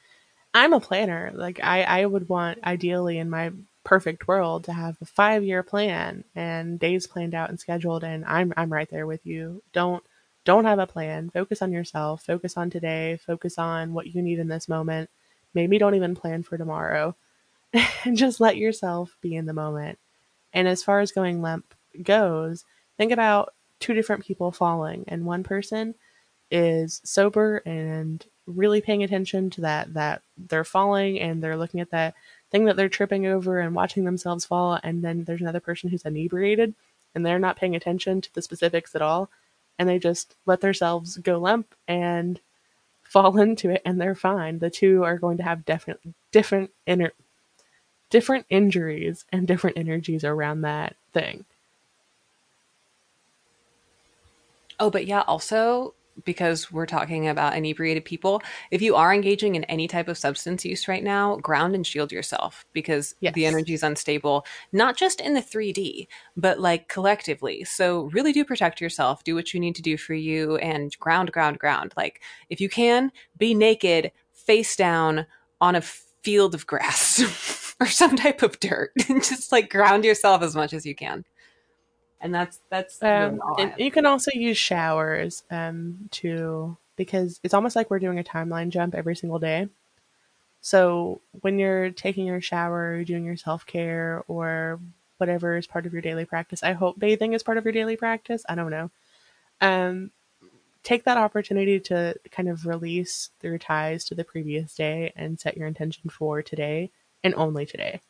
I'm 0.57 0.73
a 0.73 0.81
planner. 0.81 1.33
Like 1.35 1.61
I, 1.63 1.83
I 1.83 2.07
would 2.07 2.31
want 2.31 2.65
ideally 2.65 3.19
in 3.19 3.29
my 3.29 3.53
perfect 3.85 4.27
world 4.27 4.65
to 4.65 4.73
have 4.73 4.97
a 5.03 5.05
five 5.05 5.45
year 5.45 5.63
plan 5.63 6.25
and 6.35 6.81
days 6.81 7.07
planned 7.07 7.35
out 7.35 7.51
and 7.51 7.61
scheduled 7.61 8.03
and 8.03 8.25
I'm 8.25 8.55
I'm 8.57 8.73
right 8.73 8.89
there 8.91 9.07
with 9.07 9.27
you. 9.27 9.63
Don't 9.75 10.03
don't 10.47 10.65
have 10.65 10.79
a 10.79 10.87
plan. 10.87 11.29
Focus 11.29 11.61
on 11.61 11.73
yourself. 11.73 12.23
Focus 12.23 12.57
on 12.57 12.71
today. 12.71 13.19
Focus 13.27 13.59
on 13.59 13.93
what 13.93 14.07
you 14.07 14.23
need 14.23 14.39
in 14.39 14.49
this 14.49 14.67
moment. 14.67 15.11
Maybe 15.53 15.77
don't 15.77 15.95
even 15.95 16.15
plan 16.15 16.43
for 16.43 16.57
tomorrow. 16.57 17.15
and 18.05 18.17
just 18.17 18.41
let 18.41 18.57
yourself 18.57 19.15
be 19.21 19.37
in 19.37 19.45
the 19.45 19.53
moment. 19.53 19.99
And 20.55 20.67
as 20.67 20.83
far 20.83 21.01
as 21.01 21.13
going 21.13 21.43
limp 21.43 21.75
goes, 22.03 22.65
think 22.97 23.13
about 23.13 23.53
two 23.79 23.93
different 23.93 24.25
people 24.25 24.53
falling 24.53 25.05
and 25.07 25.27
one 25.27 25.43
person 25.43 25.97
is 26.51 27.03
sober 27.05 27.59
and 27.67 28.25
really 28.47 28.81
paying 28.81 29.03
attention 29.03 29.51
to 29.51 29.61
that 29.63 29.93
that 29.95 30.23
they're 30.37 30.65
falling 30.65 31.21
and 31.21 31.43
they're 31.43 31.57
looking 31.57 31.81
at 31.81 31.91
that 31.91 32.15
thing 32.51 32.65
that 32.65 32.77
they're 32.77 32.89
tripping 32.89 33.27
over 33.27 33.59
and 33.59 33.75
watching 33.75 34.05
themselves 34.05 34.45
fall 34.45 34.79
and 34.83 35.03
then 35.03 35.25
there's 35.25 35.41
another 35.41 35.61
person 35.61 35.91
who's 35.91 36.05
inebriated 36.05 36.75
and 37.15 37.25
they're 37.25 37.39
not 37.39 37.57
paying 37.57 37.75
attention 37.75 38.21
to 38.21 38.33
the 38.35 38.43
specifics 38.43 38.95
at 38.95 39.03
all 39.03 39.29
and 39.79 39.89
they 39.89 39.99
just 39.99 40.37
let 40.47 40.61
themselves 40.61 41.17
go 41.19 41.39
limp 41.39 41.75
and 41.89 42.41
fall 43.03 43.39
into 43.39 43.71
it 43.71 43.83
and 43.85 44.01
they're 44.01 44.15
fine. 44.15 44.59
The 44.59 44.71
two 44.71 45.05
are 45.05 45.19
going 45.19 45.37
to 45.39 45.43
have 45.43 45.65
different 45.65 46.01
different 46.33 46.71
inner 46.87 47.13
different 48.11 48.47
injuries 48.49 49.25
and 49.33 49.47
different 49.47 49.77
energies 49.77 50.25
around 50.25 50.61
that 50.63 50.97
thing. 51.13 51.45
Oh 54.79 54.91
but 54.91 55.07
yeah 55.07 55.23
also 55.23 55.95
because 56.25 56.73
we're 56.73 56.87
talking 56.87 57.29
about 57.29 57.57
inebriated 57.57 58.05
people, 58.05 58.43
if 58.71 58.81
you 58.83 58.95
are 58.95 59.13
engaging 59.13 59.55
in 59.55 59.65
any 59.65 59.87
type 59.87 60.09
of 60.09 60.19
substance 60.19 60.65
use 60.65 60.89
right 60.89 61.05
now, 61.05 61.37
ground 61.37 61.75
and 61.75 61.87
shield 61.87 62.13
yourself 62.13 62.67
because 62.73 63.15
yes. 63.21 63.35
the 63.35 63.47
energy 63.47 63.75
is 63.75 63.83
unstable, 63.83 64.47
not 64.73 64.97
just 64.97 65.21
in 65.21 65.35
the 65.35 65.43
3D, 65.43 66.09
but 66.37 66.59
like 66.61 66.89
collectively. 66.89 67.65
So 67.65 68.05
really 68.13 68.33
do 68.33 68.45
protect 68.45 68.81
yourself, 68.81 69.25
do 69.25 69.35
what 69.35 69.53
you 69.53 69.61
need 69.61 69.77
to 69.77 69.83
do 69.83 69.97
for 69.97 70.15
you 70.15 70.57
and 70.57 70.97
ground, 70.99 71.33
ground, 71.33 71.59
ground. 71.59 71.93
Like 71.97 72.23
if 72.51 72.61
you 72.61 72.69
can, 72.69 73.13
be 73.37 73.55
naked, 73.55 74.13
face 74.33 74.77
down 74.77 75.27
on 75.61 75.75
a 75.75 75.81
field 75.81 76.55
of 76.55 76.67
grass. 76.67 77.65
or 77.81 77.87
some 77.87 78.17
type 78.17 78.43
of 78.43 78.59
dirt. 78.61 78.93
And 79.09 79.23
just 79.25 79.53
like 79.53 79.71
ground 79.71 80.05
yourself 80.05 80.43
as 80.43 80.55
much 80.57 80.73
as 80.73 80.87
you 80.87 80.95
can. 80.95 81.25
And 82.21 82.35
that's 82.35 82.61
that's 82.71 83.03
um, 83.03 83.41
really 83.59 83.73
you 83.79 83.91
can 83.91 84.07
also 84.07 84.31
use 84.35 84.57
showers 84.57 85.45
um, 85.51 86.09
to 86.13 86.77
because 86.97 87.41
it's 87.43 87.55
almost 87.55 87.77
like 87.77 87.91
we're 87.91 87.99
doing 87.99 88.19
a 88.19 88.25
timeline 88.25 88.71
jump 88.71 88.95
every 88.95 89.15
single 89.15 89.39
day. 89.39 89.69
So 90.61 91.21
when 91.43 91.59
you're 91.59 91.91
taking 91.91 92.27
your 92.27 92.41
shower, 92.41 93.05
doing 93.05 93.25
your 93.25 93.37
self 93.37 93.67
care, 93.67 94.25
or 94.27 94.81
whatever 95.19 95.57
is 95.57 95.67
part 95.67 95.87
of 95.87 95.93
your 95.93 96.03
daily 96.03 96.25
practice, 96.25 96.63
I 96.63 96.73
hope 96.73 96.99
bathing 96.99 97.35
is 97.35 97.43
part 97.43 97.59
of 97.59 97.65
your 97.65 97.73
daily 97.73 97.97
practice. 97.97 98.45
I 98.49 98.55
don't 98.55 98.71
know. 98.71 98.91
Um, 99.61 100.11
take 100.83 101.05
that 101.05 101.19
opportunity 101.19 101.81
to 101.81 102.15
kind 102.31 102.49
of 102.49 102.67
release 102.67 103.31
your 103.43 103.59
ties 103.59 104.05
to 104.07 104.15
the 104.15 104.25
previous 104.25 104.75
day 104.75 105.13
and 105.17 105.39
set 105.39 105.57
your 105.57 105.67
intention 105.67 106.11
for 106.11 106.43
today 106.43 106.91
and 107.23 107.35
only 107.35 107.67
today. 107.67 108.01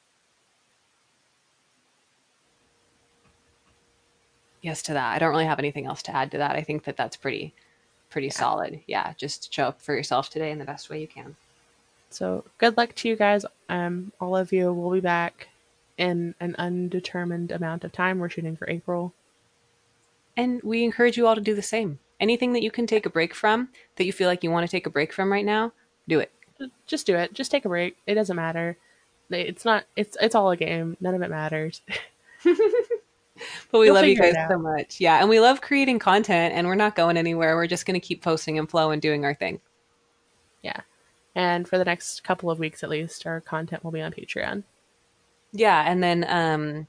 Yes, 4.66 4.82
to 4.82 4.94
that. 4.94 5.14
I 5.14 5.20
don't 5.20 5.30
really 5.30 5.46
have 5.46 5.60
anything 5.60 5.86
else 5.86 6.02
to 6.02 6.16
add 6.16 6.32
to 6.32 6.38
that. 6.38 6.56
I 6.56 6.62
think 6.62 6.82
that 6.84 6.96
that's 6.96 7.16
pretty, 7.16 7.54
pretty 8.10 8.26
yeah. 8.26 8.32
solid. 8.32 8.80
Yeah, 8.88 9.14
just 9.16 9.54
show 9.54 9.66
up 9.66 9.80
for 9.80 9.94
yourself 9.94 10.28
today 10.28 10.50
in 10.50 10.58
the 10.58 10.64
best 10.64 10.90
way 10.90 11.00
you 11.00 11.06
can. 11.06 11.36
So 12.10 12.44
good 12.58 12.76
luck 12.76 12.96
to 12.96 13.08
you 13.08 13.14
guys. 13.14 13.46
Um, 13.68 14.10
all 14.20 14.36
of 14.36 14.52
you 14.52 14.72
We'll 14.72 14.90
be 14.90 15.00
back 15.00 15.48
in 15.96 16.34
an 16.40 16.56
undetermined 16.58 17.52
amount 17.52 17.84
of 17.84 17.92
time. 17.92 18.18
We're 18.18 18.28
shooting 18.28 18.56
for 18.56 18.68
April. 18.68 19.12
And 20.36 20.60
we 20.64 20.82
encourage 20.82 21.16
you 21.16 21.28
all 21.28 21.36
to 21.36 21.40
do 21.40 21.54
the 21.54 21.62
same 21.62 22.00
anything 22.18 22.52
that 22.54 22.62
you 22.62 22.70
can 22.70 22.88
take 22.88 23.06
a 23.06 23.10
break 23.10 23.34
from 23.34 23.68
that 23.96 24.04
you 24.04 24.12
feel 24.12 24.28
like 24.28 24.42
you 24.42 24.50
want 24.50 24.66
to 24.66 24.70
take 24.70 24.86
a 24.86 24.90
break 24.90 25.12
from 25.12 25.30
right 25.30 25.44
now, 25.44 25.72
do 26.08 26.18
it. 26.18 26.32
Just 26.86 27.06
do 27.06 27.14
it. 27.14 27.34
Just 27.34 27.50
take 27.50 27.64
a 27.64 27.68
break. 27.68 27.96
It 28.06 28.14
doesn't 28.14 28.34
matter. 28.34 28.78
It's 29.30 29.64
not. 29.64 29.84
It's 29.94 30.16
it's 30.20 30.34
all 30.34 30.50
a 30.50 30.56
game. 30.56 30.96
None 31.00 31.14
of 31.14 31.22
it 31.22 31.30
matters. 31.30 31.82
but 33.70 33.78
we 33.78 33.86
You'll 33.86 33.94
love 33.94 34.06
you 34.06 34.16
guys 34.16 34.34
so 34.48 34.58
much. 34.58 35.00
Yeah, 35.00 35.20
and 35.20 35.28
we 35.28 35.40
love 35.40 35.60
creating 35.60 35.98
content, 35.98 36.54
and 36.54 36.66
we're 36.66 36.74
not 36.74 36.96
going 36.96 37.16
anywhere. 37.16 37.56
We're 37.56 37.66
just 37.66 37.86
going 37.86 37.98
to 37.98 38.06
keep 38.06 38.22
posting 38.22 38.58
and 38.58 38.68
flow 38.68 38.90
and 38.90 39.00
doing 39.00 39.24
our 39.24 39.34
thing. 39.34 39.60
Yeah, 40.62 40.80
and 41.34 41.68
for 41.68 41.78
the 41.78 41.84
next 41.84 42.24
couple 42.24 42.50
of 42.50 42.58
weeks 42.58 42.82
at 42.82 42.90
least, 42.90 43.26
our 43.26 43.40
content 43.40 43.84
will 43.84 43.92
be 43.92 44.02
on 44.02 44.12
Patreon. 44.12 44.64
Yeah, 45.52 45.84
and 45.90 46.02
then 46.02 46.24
um, 46.28 46.86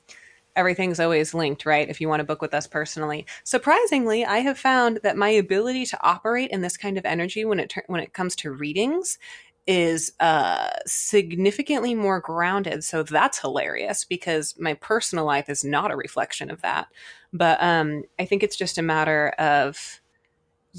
everything's 0.57 0.99
always 0.99 1.33
linked, 1.33 1.65
right? 1.65 1.87
If 1.87 2.01
you 2.01 2.09
want 2.09 2.19
to 2.19 2.25
book 2.25 2.41
with 2.41 2.53
us 2.53 2.67
personally. 2.67 3.25
Surprisingly, 3.43 4.25
I 4.25 4.39
have 4.39 4.57
found 4.57 4.99
that 5.03 5.15
my 5.15 5.29
ability 5.29 5.85
to 5.87 5.99
operate 6.01 6.49
in 6.51 6.61
this 6.61 6.75
kind 6.75 6.97
of 6.97 7.05
energy 7.05 7.45
when 7.45 7.59
it 7.59 7.69
ter- 7.69 7.83
when 7.87 8.01
it 8.01 8.13
comes 8.13 8.35
to 8.37 8.51
readings 8.51 9.19
is 9.67 10.13
uh, 10.21 10.69
significantly 10.85 11.93
more 11.93 12.19
grounded. 12.21 12.83
So 12.83 13.03
that's 13.03 13.39
hilarious 13.39 14.05
because 14.05 14.55
my 14.57 14.73
personal 14.75 15.25
life 15.25 15.49
is 15.49 15.63
not 15.63 15.91
a 15.91 15.97
reflection 15.97 16.49
of 16.49 16.61
that. 16.61 16.87
But 17.33 17.61
um, 17.61 18.03
I 18.17 18.25
think 18.25 18.43
it's 18.43 18.55
just 18.55 18.77
a 18.77 18.81
matter 18.81 19.29
of 19.37 20.01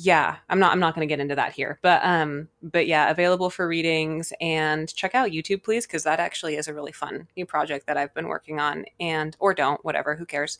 yeah 0.00 0.36
i'm 0.48 0.60
not 0.60 0.70
i'm 0.70 0.78
not 0.78 0.94
going 0.94 1.06
to 1.06 1.10
get 1.10 1.18
into 1.18 1.34
that 1.34 1.52
here 1.52 1.78
but 1.82 2.00
um 2.04 2.46
but 2.62 2.86
yeah 2.86 3.10
available 3.10 3.50
for 3.50 3.66
readings 3.66 4.32
and 4.40 4.94
check 4.94 5.12
out 5.14 5.30
youtube 5.30 5.64
please 5.64 5.86
because 5.86 6.04
that 6.04 6.20
actually 6.20 6.56
is 6.56 6.68
a 6.68 6.74
really 6.74 6.92
fun 6.92 7.26
new 7.36 7.44
project 7.44 7.86
that 7.86 7.96
i've 7.96 8.14
been 8.14 8.28
working 8.28 8.60
on 8.60 8.84
and 9.00 9.36
or 9.40 9.52
don't 9.52 9.84
whatever 9.84 10.14
who 10.14 10.24
cares 10.24 10.58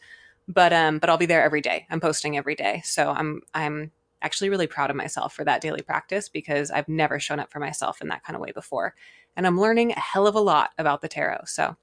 but 0.48 0.72
um 0.72 0.98
but 0.98 1.08
i'll 1.08 1.16
be 1.18 1.26
there 1.26 1.42
every 1.42 1.60
day 1.60 1.86
i'm 1.90 2.00
posting 2.00 2.36
every 2.36 2.56
day 2.56 2.80
so 2.84 3.10
i'm 3.10 3.40
i'm 3.54 3.92
actually 4.22 4.50
really 4.50 4.66
proud 4.66 4.90
of 4.90 4.96
myself 4.96 5.32
for 5.32 5.44
that 5.44 5.60
daily 5.60 5.82
practice 5.82 6.28
because 6.28 6.70
i've 6.70 6.88
never 6.88 7.18
shown 7.18 7.40
up 7.40 7.50
for 7.50 7.60
myself 7.60 8.00
in 8.00 8.08
that 8.08 8.22
kind 8.24 8.34
of 8.34 8.42
way 8.42 8.52
before 8.52 8.94
and 9.36 9.46
i'm 9.46 9.60
learning 9.60 9.92
a 9.92 10.00
hell 10.00 10.26
of 10.26 10.34
a 10.34 10.40
lot 10.40 10.70
about 10.78 11.02
the 11.02 11.08
tarot 11.08 11.44
so 11.46 11.76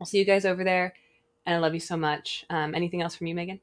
i'll 0.00 0.06
see 0.06 0.18
you 0.18 0.24
guys 0.24 0.44
over 0.44 0.64
there 0.64 0.94
and 1.46 1.54
i 1.54 1.58
love 1.58 1.74
you 1.74 1.80
so 1.80 1.96
much 1.96 2.44
um, 2.50 2.74
anything 2.74 3.02
else 3.02 3.14
from 3.14 3.26
you 3.26 3.34
megan 3.34 3.60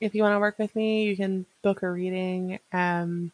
if 0.00 0.14
you 0.14 0.22
want 0.22 0.34
to 0.34 0.38
work 0.38 0.58
with 0.58 0.74
me, 0.76 1.04
you 1.04 1.16
can 1.16 1.46
book 1.62 1.82
a 1.82 1.90
reading. 1.90 2.58
Um, 2.72 3.32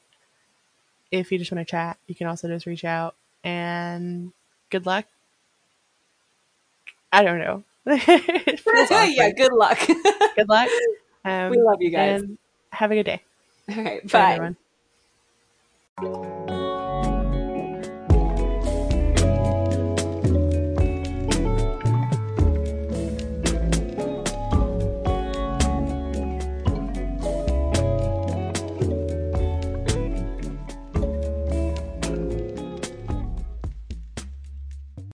if 1.10 1.30
you 1.30 1.38
just 1.38 1.52
want 1.52 1.66
to 1.66 1.70
chat, 1.70 1.98
you 2.06 2.14
can 2.14 2.26
also 2.26 2.48
just 2.48 2.66
reach 2.66 2.84
out. 2.84 3.14
And 3.42 4.32
good 4.70 4.86
luck. 4.86 5.04
I 7.12 7.22
don't 7.22 7.38
know. 7.38 7.64
yeah, 7.86 9.30
good 9.30 9.52
luck. 9.52 9.78
good 10.36 10.48
luck. 10.48 10.68
Um, 11.24 11.50
we 11.50 11.60
love 11.60 11.80
you 11.80 11.90
guys. 11.90 12.22
have 12.70 12.90
a 12.90 12.94
good 12.94 13.06
day. 13.06 13.22
All 13.70 13.84
right. 13.84 14.10
Bye. 14.10 14.40
bye 15.98 16.33